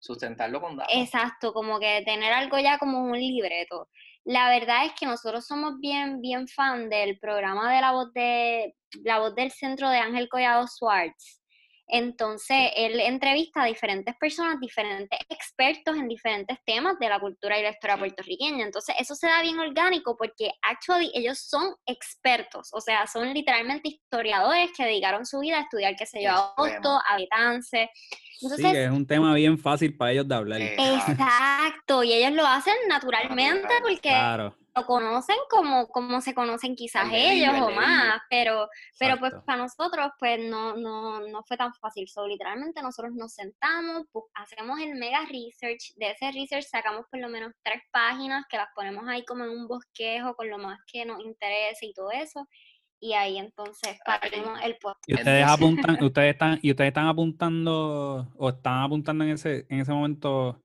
[0.00, 0.94] Sustentarlo con datos.
[0.96, 3.88] Exacto, como que tener algo ya como un libreto.
[4.24, 8.76] La verdad es que nosotros somos bien, bien fan del programa de la voz de
[9.02, 11.42] la voz del centro de Ángel Collado Swartz.
[11.88, 17.62] Entonces, él entrevista a diferentes personas, diferentes expertos en diferentes temas de la cultura y
[17.62, 18.64] la historia puertorriqueña.
[18.64, 23.88] Entonces, eso se da bien orgánico porque actually ellos son expertos, o sea, son literalmente
[23.88, 26.54] historiadores que dedicaron su vida a estudiar, qué sé yo, a.
[26.56, 27.90] Agosto, a Betance.
[28.38, 30.60] Sí, Entonces, es un tema bien fácil para ellos de hablar.
[30.60, 34.54] Exacto, y ellos lo hacen naturalmente Natural, porque Claro.
[34.80, 38.68] Lo conocen como, como se conocen quizás ellos o más, pero,
[38.98, 42.08] pero pues para nosotros pues no, no, no fue tan fácil.
[42.08, 47.20] So, literalmente nosotros nos sentamos, bu- hacemos el mega research, de ese research sacamos por
[47.20, 50.78] lo menos tres páginas que las ponemos ahí como en un bosquejo con lo más
[50.90, 52.46] que nos interese y todo eso,
[53.00, 54.18] y ahí entonces Ahí.
[54.20, 55.08] partimos el podcast.
[55.08, 59.80] Y ustedes apuntan, ustedes están, y ustedes están apuntando, o están apuntando en ese, en
[59.80, 60.60] ese momento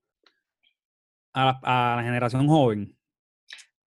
[1.32, 2.96] a la, a la generación joven.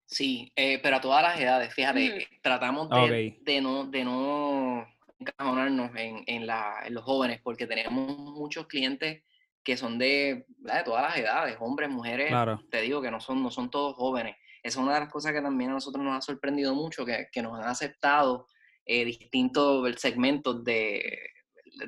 [0.09, 2.95] Sí, eh, pero a todas las edades, fíjate, tratamos de,
[3.35, 3.43] Ok.
[3.43, 4.87] de no, de no
[5.19, 9.23] encajonarnos en, en, la, en los jóvenes, porque tenemos muchos clientes
[9.63, 12.63] que son de, de todas las edades, hombres, mujeres, Claro.
[12.71, 14.37] te digo que no son, no son todos jóvenes.
[14.63, 17.27] Esa es una de las cosas que también a nosotros nos ha sorprendido mucho, que,
[17.29, 18.47] que nos han aceptado
[18.85, 21.19] eh, distintos segmentos de,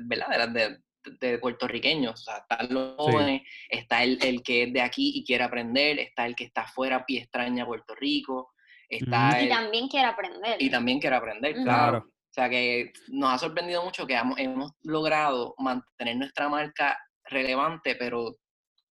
[0.02, 0.28] ¿verdad?
[0.28, 0.78] De, las- de,
[1.20, 2.20] de puertorriqueños.
[2.20, 2.94] O sea, están los Sí.
[2.98, 6.62] jóvenes, está el, el que es de aquí y quiere aprender, está el que está
[6.62, 8.52] afuera y extraña Puerto Rico,
[8.88, 9.36] está Ujú.
[9.38, 10.56] Y el- también quiere aprender.
[10.62, 11.64] y también quiere aprender, Ujú.
[11.64, 11.98] claro.
[12.08, 17.96] O sea que nos ha sorprendido mucho que hemos, hemos logrado mantener nuestra marca relevante,
[17.96, 18.36] pero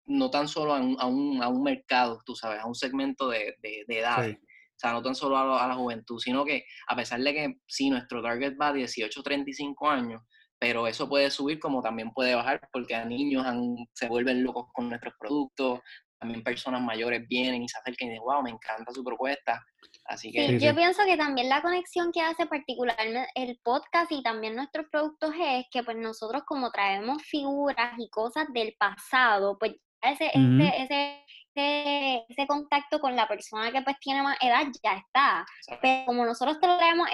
[0.06, 3.30] no tan solo a un, a un, a un mercado, tú sabes, a un segmento
[3.30, 4.36] de, de, de edades.
[4.38, 4.44] Sí.
[4.44, 7.34] O sea, no tan solo a, la- a la juventud, sino que a pesar de
[7.34, 10.22] que sí, nuestro target va a 18 35 años,
[10.60, 14.68] pero eso puede subir como también puede bajar porque a niños han- se vuelven locos
[14.74, 15.80] con nuestros productos,
[16.20, 19.64] también personas mayores vienen y se acercan y dicen, wow, me encanta su propuesta.
[20.04, 24.22] Así que Sí, yo pienso que también la conexión que hace particularmente el podcast y
[24.22, 29.76] también nuestros productos es que pues nosotros como traemos figuras y cosas del pasado, pues
[30.04, 34.66] ya ese, ese, ese, ese, ese contacto con la persona que pues tiene más edad
[34.84, 35.46] ya está.
[35.82, 37.08] Pero como nosotros traemos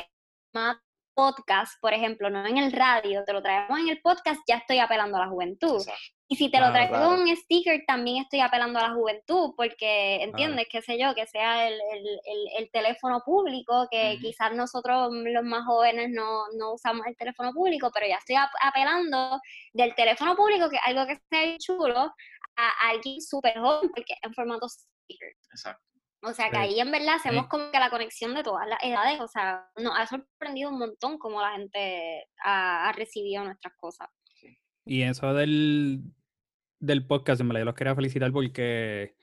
[0.54, 0.78] más
[1.16, 4.78] podcast, por ejemplo, no en el radio, te lo traemos en el podcast, ya estoy
[4.80, 5.78] apelando a la juventud.
[5.78, 6.02] Exacto.
[6.28, 7.10] Y si te lo traigo claro.
[7.12, 10.32] con un sticker, también estoy apelando a la juventud, porque, Claro.
[10.32, 10.68] ¿entiendes?
[10.72, 15.44] Qué sé yo, que sea el, el, el, el teléfono público, que quizás nosotros los
[15.44, 19.40] más jóvenes no, no usamos el teléfono público, pero ya estoy ap- apelando
[19.74, 22.12] del teléfono público, que es algo que sea chulo,
[22.58, 25.30] a alguien súper joven, porque es en formato sticker.
[25.52, 25.84] Exacto.
[26.26, 26.62] O sea, que Sí.
[26.62, 27.50] ahí en verdad hacemos Sí.
[27.50, 31.18] como que la conexión de todas las edades, o sea, nos ha sorprendido un montón
[31.18, 34.10] cómo la gente ha, ha recibido nuestras cosas.
[34.86, 36.04] Y eso del,
[36.80, 39.16] del podcast, en verdad, yo los quería felicitar porque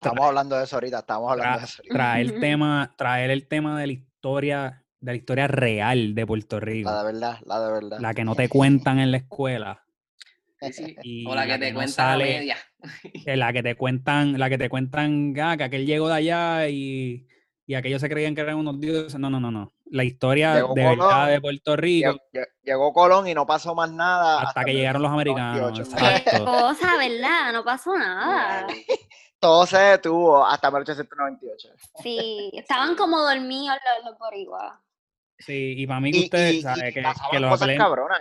[0.00, 1.94] Estamos hablando de eso ahorita, estamos hablando de eso ahorita.
[1.94, 6.58] traer el tema, traer el tema de la historia, de la historia real de Puerto
[6.58, 7.98] Rico, La de verdad, la de verdad.
[8.00, 9.81] la que no te cuentan en la escuela,
[10.62, 10.96] Sí, sí.
[11.02, 12.56] y O la que te no cuenta la sale- media.
[13.36, 17.26] la que te cuentan, la que te cuentan, ah, que aquel llegó de allá y,
[17.66, 19.18] y aquellos se creían que eran unos dioses.
[19.18, 19.72] No, no, no, no.
[19.86, 23.74] La historia Llegó de verdad de Puerto Rico Llegó, lle- llegó Colón y no pasó
[23.74, 24.40] más nada.
[24.40, 25.60] hasta que llegaron los americanos.
[25.60, 25.90] 98.
[25.98, 26.44] Qué Exacto.
[26.46, 27.52] cosa, ¿verdad?
[27.52, 28.66] No pasó nada.
[29.38, 31.68] todo se detuvo hasta 1898.
[32.02, 34.72] Sí, estaban como dormidos los, los boricuas.
[35.38, 36.58] Sí, y para mí que Y, ustedes, y-
[36.88, 38.20] y que, pasaban que lo cosas apelen, cabronas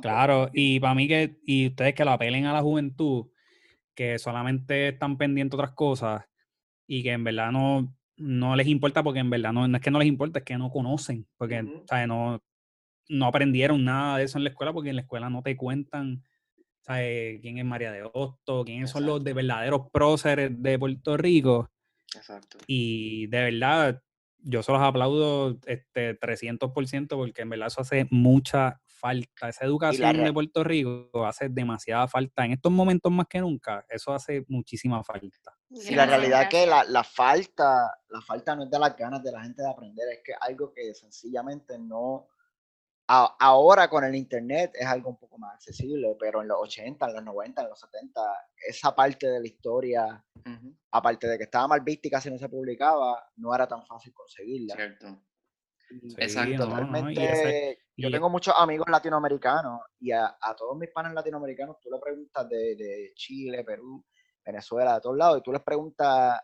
[0.00, 3.26] claro, y para mí que, y ustedes que lo apelen a la juventud,
[3.94, 6.24] que solamente están pendientes otras cosas
[6.86, 9.90] y que en verdad no, no les importa porque en verdad no, no es que
[9.90, 11.64] no les importa, es que no conocen, porque.
[11.86, 12.08] ¿sabes?
[12.08, 12.42] No,
[13.08, 16.22] no aprendieron nada de eso en la escuela porque en la escuela no te cuentan
[16.82, 17.40] ¿sabes?
[17.40, 21.70] quién es María de Hosto, quiénes son los de verdaderos próceres de Puerto Rico.
[22.14, 22.58] Exacto.
[22.66, 24.02] Y de verdad,
[24.38, 29.48] yo se los aplaudo este 300% porque en verdad eso hace mucha falta.
[29.48, 32.44] Esa educación de Puerto Rico hace demasiada falta.
[32.44, 35.56] En estos momentos más que nunca, eso hace muchísima falta.
[35.70, 39.22] Y la realidad es que la, la falta, la falta no es de las ganas
[39.22, 42.28] de la gente de aprender, es que algo que sencillamente no.
[43.08, 47.08] a- ahora con el internet es algo un poco más accesible, pero en los 80,
[47.08, 48.20] en los 90, en los 70,
[48.68, 52.38] esa parte de la historia, Ujú, aparte de que estaba mal vista y casi no
[52.38, 54.76] se publicaba, no era tan fácil conseguirla.
[54.76, 55.20] Cierto.
[55.88, 56.66] Sí, Exacto.
[56.66, 60.90] no, no, y ese- yo y- tengo muchos amigos latinoamericanos y a, a todos mis
[60.90, 64.04] panes latinoamericanos, tú le preguntas de, de Chile, Perú,
[64.44, 66.40] Venezuela, de todos lados, y tú les preguntas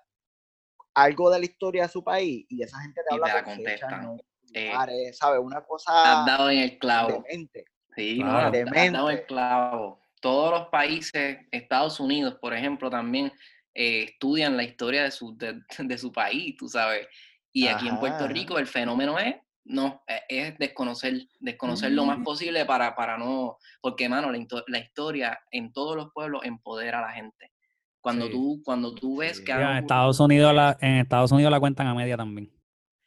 [0.94, 3.44] algo de la historia de su país y esa gente te Y habla te la
[3.44, 4.02] con fechas, contestan.
[4.04, 5.40] nombres, Eh, ¿sabes?
[5.40, 5.92] Una Has cosa
[6.26, 7.22] dado en el clavo.
[7.28, 7.64] demente.
[7.94, 8.32] Sí, Claro.
[8.32, 8.46] no, has-
[8.86, 10.00] has dado en el clavo.
[10.20, 13.32] Todos los países, Estados Unidos, por ejemplo, también
[13.74, 17.06] eh, estudian la historia de su, de, de su país, tú sabes.
[17.52, 18.26] Y aquí en Puerto.
[18.26, 19.36] Rico el fenómeno es,
[19.68, 22.24] no, eh, es desconocer, desconocer lo más Mm.
[22.24, 27.12] posible para, para no, porque, mano, la, historia en todos los pueblos empodera a la
[27.12, 27.52] gente.
[28.00, 28.32] Cuando Sí.
[28.32, 29.44] tú, cuando tú ves Sí.
[29.44, 32.50] que en Estados Unidos la, en Estados Unidos la cuentan a media también.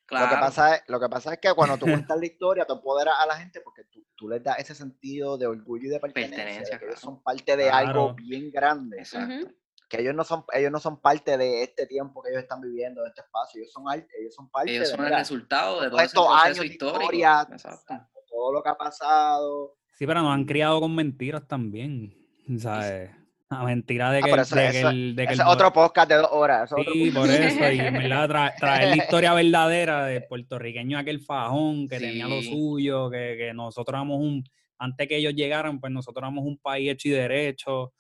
[0.09, 2.73] Lo, que pasa es, lo que pasa es que cuando tú cuentas la historia, tú
[2.73, 5.99] empoderas a la gente porque tú, tú les das ese sentido de orgullo y de
[5.99, 8.97] pertenencia, de Pertenencia, que ellos son parte de algo bien grande.
[8.99, 9.47] exacto.
[9.91, 13.01] Que ellos no son ellos no son parte de este tiempo que ellos están viviendo
[13.03, 15.99] de este espacio ellos son ellos son parte Ellos de son el resultado de todo
[15.99, 17.93] estos años de historia Exacto.
[18.29, 22.11] todo lo que ha pasado Sí, pero nos han criado con mentiras también.
[22.57, 23.11] ¿Sabes?
[23.51, 26.09] La mentira de Ah, que, eso- de que el, de que el es otro podcast
[26.09, 27.71] de dos horas Sí, por eso.
[27.71, 32.41] Y en verdad tra- traer la historia verdadera del puertorriqueño aquel fajón que tenía lo
[32.41, 34.43] suyo, que, que nosotros éramos un,
[34.79, 37.93] antes que ellos llegaran, pues nosotros éramos un país hecho y derecho,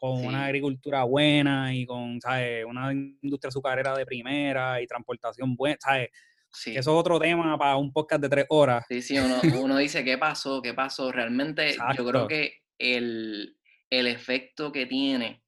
[0.00, 2.64] con una agricultura buena y con, ¿sabes?
[2.64, 6.10] Una industria azucarera de primera y transportación buena, ¿sabes?
[6.52, 6.70] Sí.
[6.70, 8.84] Eso es otro tema para un podcast de tres horas.
[8.88, 10.62] Sí, sí, uno, uno dice, ¿qué pasó?
[10.62, 11.10] ¿Qué pasó?
[11.10, 12.06] Realmente yo Exacto.
[12.06, 13.56] creo que el,
[13.90, 15.42] el efecto que tiene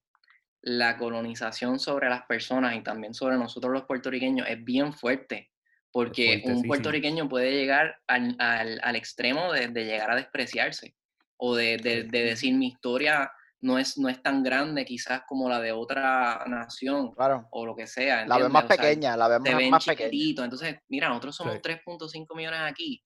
[0.62, 5.50] la colonización sobre las personas y también sobre nosotros los puertorriqueños es bien fuerte,
[5.92, 10.96] porque un puertorriqueño puede llegar al, al- al extremo de, de llegar a despreciarse
[11.36, 13.30] o de, de- de decir mi historia
[13.62, 17.76] no es, no es tan grande quizás como la de otra nación claro o lo
[17.76, 18.26] que sea.
[18.26, 18.52] la ves ¿entiendes?
[18.52, 20.44] más O sea, pequeña la ves te más, ven más pequeña chiquitito.
[20.44, 21.60] Entonces, mira, nosotros somos Sí.
[21.60, 23.04] 3.5 millones aquí,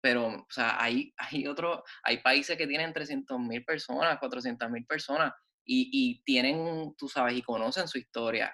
[0.00, 1.12] pero, o sea, hay,
[1.44, 5.32] hay, otro, hay países que tienen 300 mil personas, 400 mil personas
[5.64, 8.52] y, y tienen, tú sabes, y conocen su historia.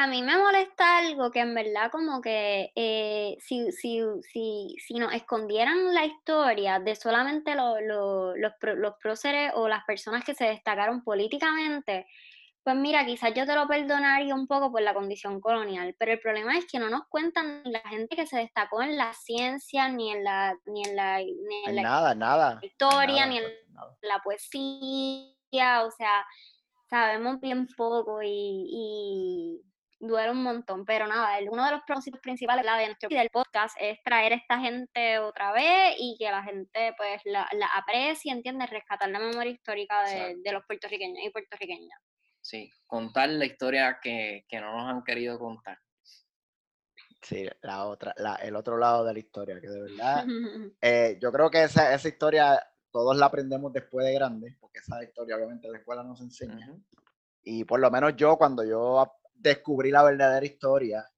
[0.00, 4.00] A mí me molesta algo que en verdad como que eh, si, si,
[4.32, 9.82] si, si nos escondieran la historia de solamente lo- lo- los, los próceres o las
[9.84, 12.06] personas que se destacaron políticamente,
[12.62, 16.20] pues mira, quizás yo te lo perdonaría un poco por la condición colonial, pero el
[16.20, 20.12] problema es que no nos cuentan la gente que se destacó en la ciencia, ni
[20.12, 23.44] en la, ni en la, ni en en la nada nada historia, nada, ni en
[23.44, 23.98] pues, nada.
[24.02, 26.24] la poesía, o sea,
[26.90, 29.62] sabemos bien poco y, y
[30.00, 32.78] duele un montón, pero nada, el- uno de los propósitos principales ¿verdad?
[32.78, 36.94] de nuestro del podcast es traer a esta gente otra vez y que la gente
[36.96, 41.98] pues la, la aprecie, entiende, rescatar la memoria histórica de, de los puertorriqueños y puertorriqueñas.
[42.40, 45.78] Sí, contar la historia que, que no nos han querido contar.
[47.22, 50.24] sí la otra la, el otro lado de la historia que de verdad
[50.80, 55.02] eh, yo creo que esa, esa historia todos la aprendemos después de grandes porque esa
[55.02, 56.82] historia obviamente la escuela nos enseña Ujú.
[57.50, 59.00] Y por lo menos yo, cuando yo
[59.38, 61.08] descubrí la verdadera historia,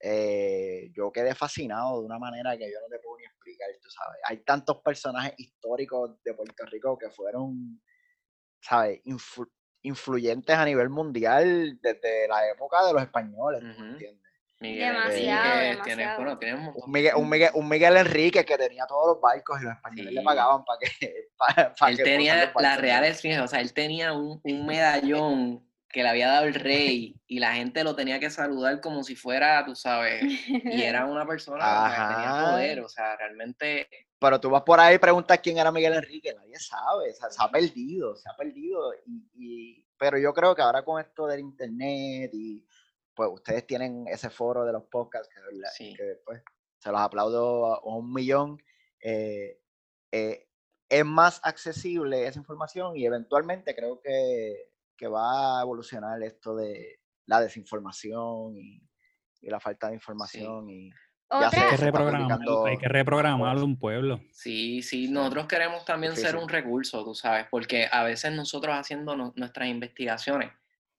[0.00, 3.88] eh, yo quedé fascinado de una manera que yo no te puedo ni explicar, tú
[3.90, 4.20] sabes.
[4.28, 7.80] Hay tantos personajes históricos de Puerto Rico que fueron,
[8.60, 9.00] ¿sabes?
[9.04, 9.50] Influ-
[9.82, 13.84] influyentes a nivel mundial desde la época de los españoles, ¿tú me Ujú.
[13.84, 14.20] entiendes?
[14.60, 16.16] Miguel Demasiado, Enríquez, tiene, demasiado.
[16.16, 19.64] bueno, tiene un Miguel, un, Miguel, un Miguel Enrique que tenía todos los barcos y
[19.64, 20.24] los españoles le Sí.
[20.24, 20.86] pagaban para que...
[21.38, 25.68] pa- pa Él que tenía las reales, fíjate, o sea, él tenía un, un medallón
[25.94, 29.14] que le había dado el rey y la gente lo tenía que saludar como si
[29.14, 33.88] fuera, tú sabes, y era una persona que tenía poder, o sea, realmente
[34.18, 37.30] Pero tú vas por ahí y preguntas quién era Miguel Enrique, nadie sabe, o sea,
[37.30, 38.92] se ha perdido, se ha perdido.
[39.06, 42.66] Y, y pero yo creo que ahora con esto del internet y
[43.14, 45.40] pues ustedes tienen ese foro de los podcasts que.
[45.76, 45.94] Sí.
[45.94, 46.42] que, pues,
[46.78, 48.60] se los aplaudo a un millón.
[49.00, 49.60] eh,
[50.10, 50.48] eh,
[50.88, 57.00] es más accesible esa información y eventualmente creo que, que va a evolucionar esto de
[57.26, 58.80] la desinformación y,
[59.40, 60.90] y la falta de información y
[61.40, 61.76] ya Hay que
[62.28, 62.76] publicando hay
[63.64, 64.20] un pueblo.
[64.30, 69.16] Sí, sí, nosotros queremos también ser un recurso, tú sabes, porque a veces nosotros haciendo
[69.16, 70.52] nu- nuestras investigaciones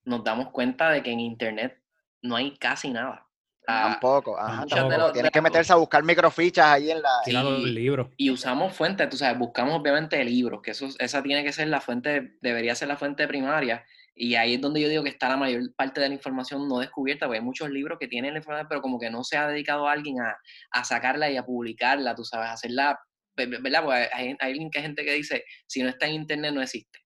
[0.03, 1.81] nos damos cuenta de que en Internet
[2.21, 3.27] no hay casi nada.
[3.65, 4.97] Tampoco, ajá, tampoco.
[4.97, 7.31] los- Tienes de que meterse a buscar microfichas ahí en la Sí.
[7.65, 8.07] libros.
[8.17, 11.81] y usamos fuentes, tú sabes, buscamos obviamente libros, que eso, esa tiene que ser la
[11.81, 15.35] fuente, debería ser la fuente primaria, y ahí es donde yo digo que está la
[15.37, 18.67] mayor parte de la información no descubierta, porque hay muchos libros que tienen la información,
[18.69, 20.37] pero como que no se ha dedicado a alguien a,
[20.71, 22.99] a sacarla y a publicarla, tú sabes, a hacerla,
[23.35, 23.83] ve- ¿verdad?
[23.83, 26.61] Porque hay, hay alguien que hay gente que dice, si no está en internet no
[26.61, 26.99] existe.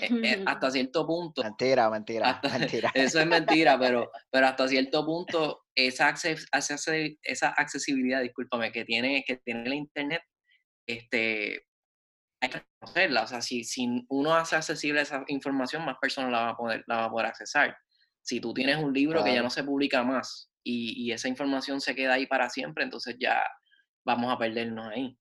[0.00, 2.90] Eh, eh, hasta cierto punto, Mentira, mentira, hasta- mentira.
[2.94, 8.84] eso es mentira, pero, pero hasta cierto punto esa, acces- acce- esa accesibilidad, discúlpame, que
[8.84, 10.22] tiene, que tiene la internet,
[10.86, 11.66] este,
[12.40, 13.22] hay que reconocerla.
[13.22, 16.84] O sea, si, si uno hace accesible esa información, más personas la van a poder,
[16.86, 17.76] la van a poder accesar.
[18.22, 21.80] Si tú tienes un libro que ya no se publica más y, y esa información
[21.80, 23.42] se queda ahí para siempre, entonces ya
[24.06, 25.18] vamos a perdernos ahí.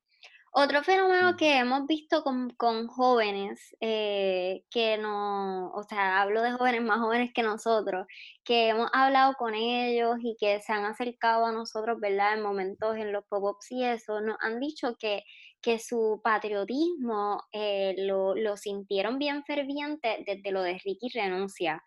[0.53, 1.37] Otro fenómeno Ujú.
[1.37, 6.99] que hemos visto con, con jóvenes, eh, que no, o sea, hablo de jóvenes más
[6.99, 8.05] jóvenes que nosotros,
[8.43, 12.33] que hemos hablado con ellos y que se han acercado a nosotros, ¿verdad?
[12.35, 15.23] En momentos en los pop-ups y eso, nos han dicho que,
[15.61, 21.81] que su patriotismo eh, lo, lo sintieron bien ferviente desde lo de Ricky Renuncia.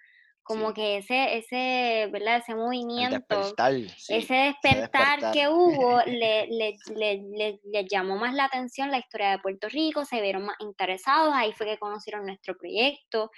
[0.47, 0.75] Como Sí.
[0.75, 2.37] que ese, ese, ¿verdad?
[2.37, 3.73] Ese movimiento despertar.
[3.97, 4.15] Sí.
[4.15, 5.33] ese despertar despertar.
[5.33, 9.69] que hubo le, le, le, le- le llamó más la atención la historia de Puerto
[9.71, 13.31] Rico, se vieron más interesados, ahí fue que conocieron nuestro proyecto.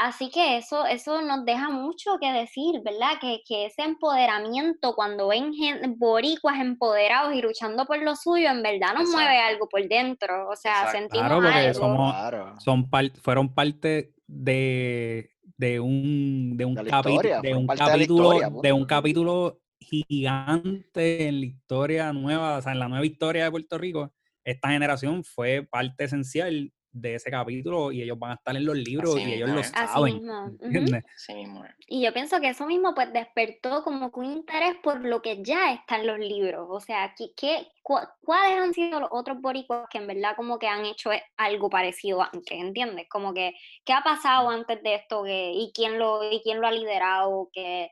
[0.00, 3.18] Así que eso, eso nos deja mucho que decir, ¿verdad?
[3.20, 8.62] Que, que ese empoderamiento, cuando ven gen- boricuas empoderados y luchando por lo suyo, en
[8.62, 9.52] verdad nos mueve Exacto.
[9.54, 10.48] algo por dentro.
[10.50, 10.98] O sea, Exacto.
[10.98, 11.80] sentimos Claro, porque algo.
[11.80, 12.60] somos- Claro.
[12.60, 18.32] Son par- fueron parte de, de un, de un, De historia, de un de capítulo,
[18.32, 23.44] historia, de un capítulo gigante en la historia nueva, o sea, en la nueva historia
[23.44, 24.14] de Puerto Rico.
[24.44, 28.76] Esta generación fue parte esencial de ese capítulo y ellos van a estar en los
[28.76, 30.14] libros Así y ellos lo saben.
[30.14, 31.74] mismo, mismo es.
[31.86, 35.42] Y yo pienso que eso mismo pues despertó como que un interés por lo que
[35.42, 36.66] ya está en los libros.
[36.70, 40.58] O sea, ¿qué, qué, cua- ¿cuáles han sido los otros boricuas que en verdad como
[40.58, 42.52] que han hecho e- algo parecido antes?
[42.52, 43.06] ¿Entiendes?
[43.08, 45.24] Como que, ¿qué ha pasado antes de esto?
[45.24, 47.48] Que, ¿Y quién lo, y quién lo ha liderado?
[47.52, 47.90] Que,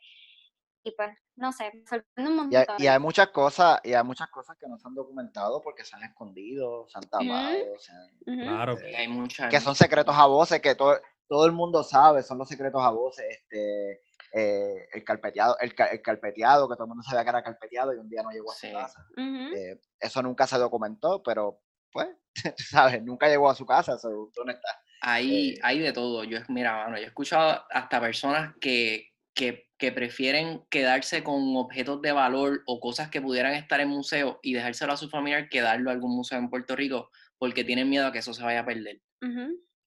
[0.87, 2.77] y pues, no sé, me sorprende un Y hay, montón.
[2.79, 5.97] y hay muchas cosas, y hay muchas cosas que no se han documentado porque se
[5.97, 8.39] han escondido, se han tapado, se han-.
[8.41, 8.77] Claro.
[8.81, 10.97] Y hay mucha- que son secretos a voces que todo,
[11.29, 14.01] todo el mundo sabe, son los secretos a voces, este
[14.33, 17.99] eh, el carpeteado, el, el carpeteado, que todo el mundo sabía que era carpeteado y
[17.99, 18.73] un día no llegó a su Sí.
[18.73, 19.05] casa.
[19.17, 21.61] Eh, eso nunca se documentó, pero
[21.91, 22.09] pues,
[22.57, 24.69] tú sabes, nunca llegó a su casa, ¿dónde está?
[25.01, 26.25] Hay, Eh, hay de todo.
[26.25, 32.01] Yo, mira, mano, yo he escuchado hasta personas que, que, que prefieren quedarse con objetos
[32.03, 35.61] de valor o cosas que pudieran estar en museo y dejárselo a su familiar que
[35.61, 38.61] darlo a algún museo en Puerto Rico porque tienen miedo a que eso se vaya
[38.61, 39.01] a perder.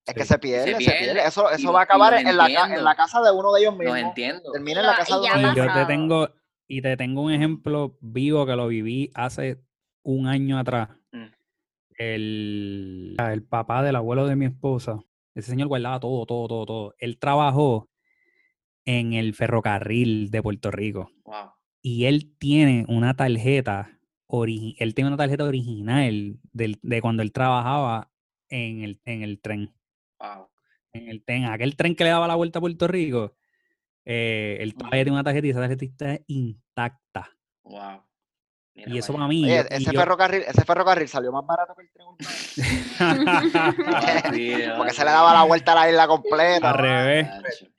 [0.06, 0.28] Es que Sí.
[0.28, 1.28] se pierde, se pierde, pierde.
[1.28, 3.80] Eso, eso va a acabar los en la, en casa de uno de ellos Los
[3.80, 3.98] mismos.
[3.98, 4.52] entiendo.
[4.52, 6.30] Termina en la casa de uno Y de ellos yo te tengo,
[6.68, 9.60] y te tengo un ejemplo vivo que lo viví hace
[10.04, 10.90] un año atrás.
[11.12, 11.26] Mm.
[11.98, 15.00] El, el papá del abuelo de mi esposa,
[15.36, 16.96] ese señor guardaba todo, todo, todo, todo.
[17.00, 17.89] Él trabajó
[18.86, 21.52] en el ferrocarril de Puerto Rico Wow.
[21.82, 24.00] y él tiene una tarjeta,
[24.32, 28.12] él tiene una tarjeta original del- de cuando él trabajaba
[28.50, 29.74] en el, en el tren.
[30.20, 30.48] Wow.
[30.94, 33.36] En el tren, aquel tren que le daba la vuelta a Puerto Rico,
[34.06, 37.30] eh, él todavía tiene una tarjeta y esa tarjeta está intacta.
[37.64, 38.04] Wow.
[38.86, 39.44] Mira Y eso para mí.
[39.46, 42.30] Oye, yo- y ese yo- ferrocarril, ese ferrocarril salió más barato que el tren urbano.
[44.78, 46.72] Porque se le daba la vuelta a la isla completa.
[46.72, 47.28] Al revés.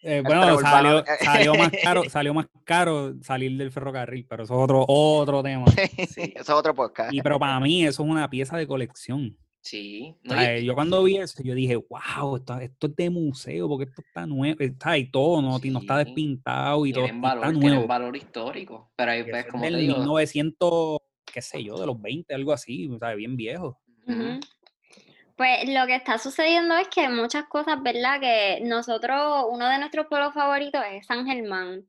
[0.03, 4.61] Eh, bueno, salió, salió más caro, salió más caro salir del ferrocarril, pero eso es
[4.61, 5.67] otro, otro tema.
[5.71, 6.33] Sí.
[6.35, 7.13] Eso es otro podcast.
[7.13, 9.37] Y pero para mí eso es una pieza de colección.
[9.63, 10.15] Sí.
[10.27, 13.85] O sea, yo cuando vi eso, yo dije, wow, esto, esto es de museo, porque
[13.91, 16.05] esto está nuevo, está y todo, no, Ti- no está Sí.
[16.07, 18.91] despintado y todo tienen y valor, está valor histórico.
[18.97, 20.99] Pero ahí ves, como digo, 1900,
[21.33, 23.79] qué sé yo, de los 20, algo así, o sea, bien viejo.
[25.37, 28.21] Pues lo que está sucediendo es que muchas cosas, ¿verdad?
[28.21, 31.87] Que nosotros, uno de nuestros pueblos favoritos es San Germán.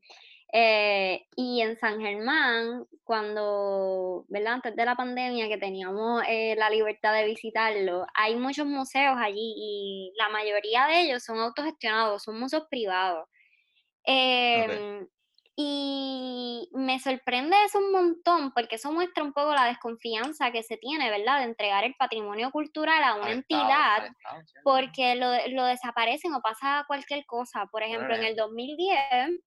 [0.54, 4.56] Eh, y en San Germán, cuando, ¿verdad?
[4.56, 9.54] Antes de la pandemia, que teníamos eh, la libertad de visitarlo, hay muchos museos allí
[9.56, 13.30] y la mayoría de ellos son autogestionados, son museos privados.
[14.04, 15.08] Em,
[15.56, 20.76] y me sorprende eso un montón, porque eso muestra un poco la desconfianza que se
[20.78, 24.10] tiene, ¿verdad?, de entregar el patrimonio cultural a una entidad,
[24.64, 27.68] porque lo, lo, desaparecen o pasa cualquier cosa.
[27.72, 29.40] Por ejemplo, en el 2010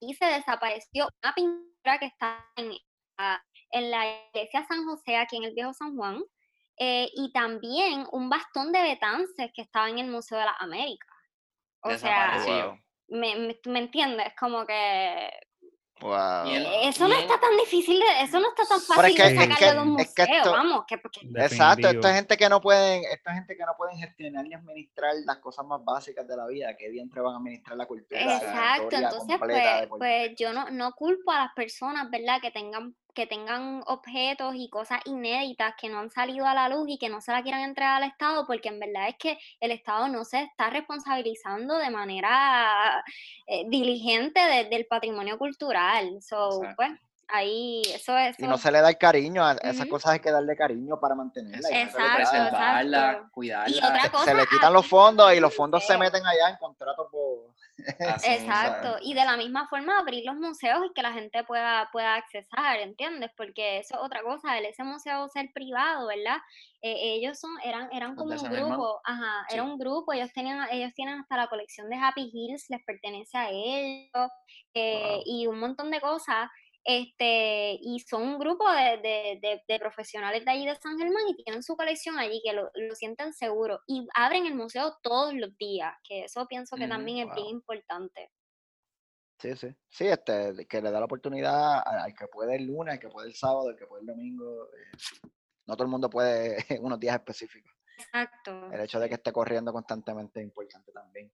[0.00, 2.72] y se desapareció una pintura que está en,
[3.18, 6.22] ah, en la iglesia San José, aquí en el Viejo San Juan,
[6.78, 11.08] eh, y también un bastón de Betances que estaba en el Museo de las Américas.
[11.80, 12.78] O sea,
[13.08, 15.30] me, me, entiendes, como que
[16.00, 20.52] eso no está tan difícil, eso no está tan fácil de sacarlo de un museo,
[20.52, 20.84] vamos.
[20.86, 21.00] Que,
[21.36, 25.38] exacto, esta gente que no pueden, esta gente que no pueden gestionar ni administrar las
[25.38, 28.20] cosas más básicas de la vida, que siempre van a administrar la cultura.
[28.20, 32.40] Exacto, entonces pues, pues yo no, no culpo a las personas, ¿verdad?
[32.40, 36.88] Que tengan que tengan objetos y cosas inéditas que no han salido a la luz
[36.88, 39.70] y que no se la quieran entregar al Estado, porque en verdad es que el
[39.70, 43.04] Estado no se está responsabilizando de manera
[43.46, 44.40] eh, diligente
[44.70, 46.22] del patrimonio cultural.
[46.22, 46.92] So, pues,
[47.28, 48.38] ahí eso es.
[48.38, 51.14] Y no se le da el cariño, a esas cosas hay que darle cariño para
[51.14, 51.68] mantenerla.
[51.70, 54.10] Exacto, preservarla, cuidarla.
[54.24, 58.96] se, le quitan los fondos y los fondos se meten allá en contratos por Exacto,
[59.02, 62.80] y de la misma forma abrir los museos y que la gente pueda, pueda accesar,
[62.80, 63.30] ¿entiendes?
[63.36, 66.38] Porque eso es otra cosa, el ese museo ser privado, ¿verdad?
[66.82, 70.92] Eh, ellos son, eran, eran como un grupo, ajá, era un grupo, ellos tenían, ellos
[70.94, 74.30] tienen hasta la colección de Happy Hills, les pertenece a ellos,
[74.74, 76.48] eh, y un montón de cosas
[76.90, 81.62] este, y son un grupo de, de, profesionales de allí de San Germán y tienen
[81.62, 85.92] su colección allí que lo, lo, sienten seguro y abren el museo todos los días,
[86.02, 88.30] que eso pienso que también es bien importante.
[89.38, 89.68] Sí, sí.
[89.90, 93.28] Sí, este, que le da la oportunidad al que puede el lunes, al que puede
[93.28, 94.70] el sábado, al que puede el domingo.
[94.72, 95.28] Eh,
[95.66, 97.70] no todo el mundo puede unos días específicos.
[97.98, 98.72] Exacto.
[98.72, 101.30] El hecho de que esté corriendo constantemente es importante también.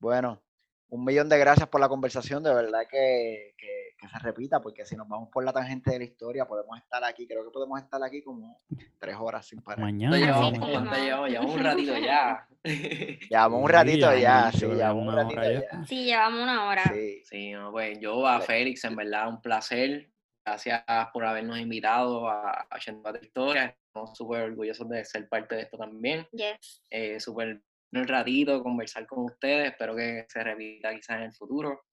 [0.00, 0.42] Bueno,
[0.88, 3.54] un millón de gracias por la conversación, de verdad que,
[3.98, 7.26] se repita, porque si nos vamos por la tangente de la historia, podemos estar aquí,
[7.26, 8.62] creo que podemos estar aquí como
[8.98, 9.80] tres horas sin parar.
[9.80, 10.16] Mañana.
[10.16, 12.46] Llevamos, un ratito ya.
[13.30, 15.84] Llevamos un ratito ya, sí, llevamos un ratito ya.
[15.86, 16.84] Sí, llevamos una hora.
[17.24, 20.10] Sí, pues yo a Félix, en verdad, un placer.
[20.44, 23.74] Gracias por habernos invitado a 84 Historias.
[23.88, 26.28] Estamos súper orgullosos de ser parte de esto también.
[26.30, 26.84] Yes.
[26.88, 27.62] Eh, súper
[27.92, 29.72] un ratito, conversar con ustedes.
[29.72, 31.84] Espero que se repita quizás en el futuro.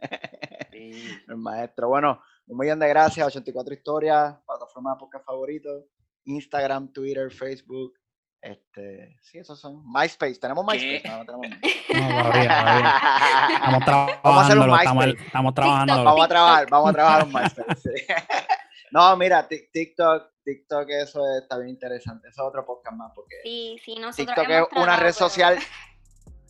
[0.72, 1.88] El maestro.
[1.88, 3.26] Bueno, un millón de gracias.
[3.26, 5.86] 84 historias, plataforma de podcast favorito.
[6.24, 7.94] Instagram, Twitter, Facebook.
[8.42, 9.84] Este, sí, esos son.
[9.86, 11.02] MySpace, ¿tenemos MySpace?
[11.08, 11.58] No, no tenemos.
[11.92, 12.98] No, todavía,
[13.54, 14.20] Estamos trabajando.
[14.24, 15.24] Vamos a hacer un MySpace.
[15.26, 16.04] Estamos, trabajando.
[16.04, 18.06] Vamos a trabajar, vamos a trabajar un MySpace.
[18.90, 22.28] no, mira, TikTok, TikTok, eso está bien interesante.
[22.28, 23.12] Eso es otro podcast más.
[23.14, 25.58] Porque sí, sí, TikTok es una red social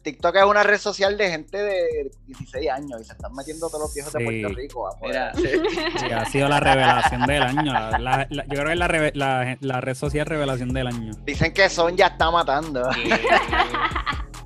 [0.03, 3.83] TikTok es una red social de gente de 16 años y se están metiendo todos
[3.83, 4.89] los viejos de Puerto Rico.
[6.15, 7.73] ha sido la revelación del año.
[8.31, 11.13] yo creo que es la, la, red social revelación del año.
[11.25, 12.83] Dicen que Son ya está matando.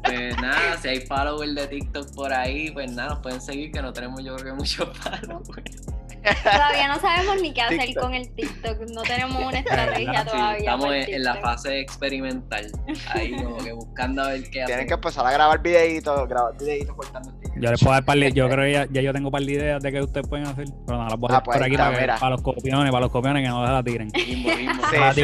[0.04, 3.80] pues nada, si hay followers de TikTok por ahí, pues nada, nos pueden seguir que
[3.80, 5.95] no tenemos yo creo que muchos followers.
[6.43, 8.03] Todavía no sabemos ni qué hacer TikTok.
[8.03, 8.79] con el TikTok.
[8.95, 10.59] No tenemos una estrategia Sí, todavía.
[10.59, 11.51] estamos en, el en la TikTok.
[11.51, 12.66] fase experimental.
[13.14, 14.87] Ahí como que buscando a ver qué Tienen hacer.
[14.87, 17.62] que empezar a grabar videitos, grabar videitos cortando stickers.
[17.62, 19.43] Yo les puedo dar par de, yo creo que ya, ya yo tengo un par
[19.43, 21.57] de ideas de que ustedes pueden hacer, pero no las voy a Ah, hacer pues
[21.57, 24.11] por ahí aquí está, para, los copiones, para los copiones que no se la tiren.
[24.14, 25.22] Inbox, inbox, Sí,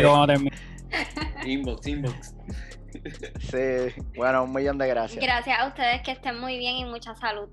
[1.43, 1.53] sí.
[1.53, 2.35] inbox, inbox.
[3.51, 5.23] Sí, bueno, un millón de gracias.
[5.25, 7.49] Gracias a ustedes que estén muy bien y mucha salud.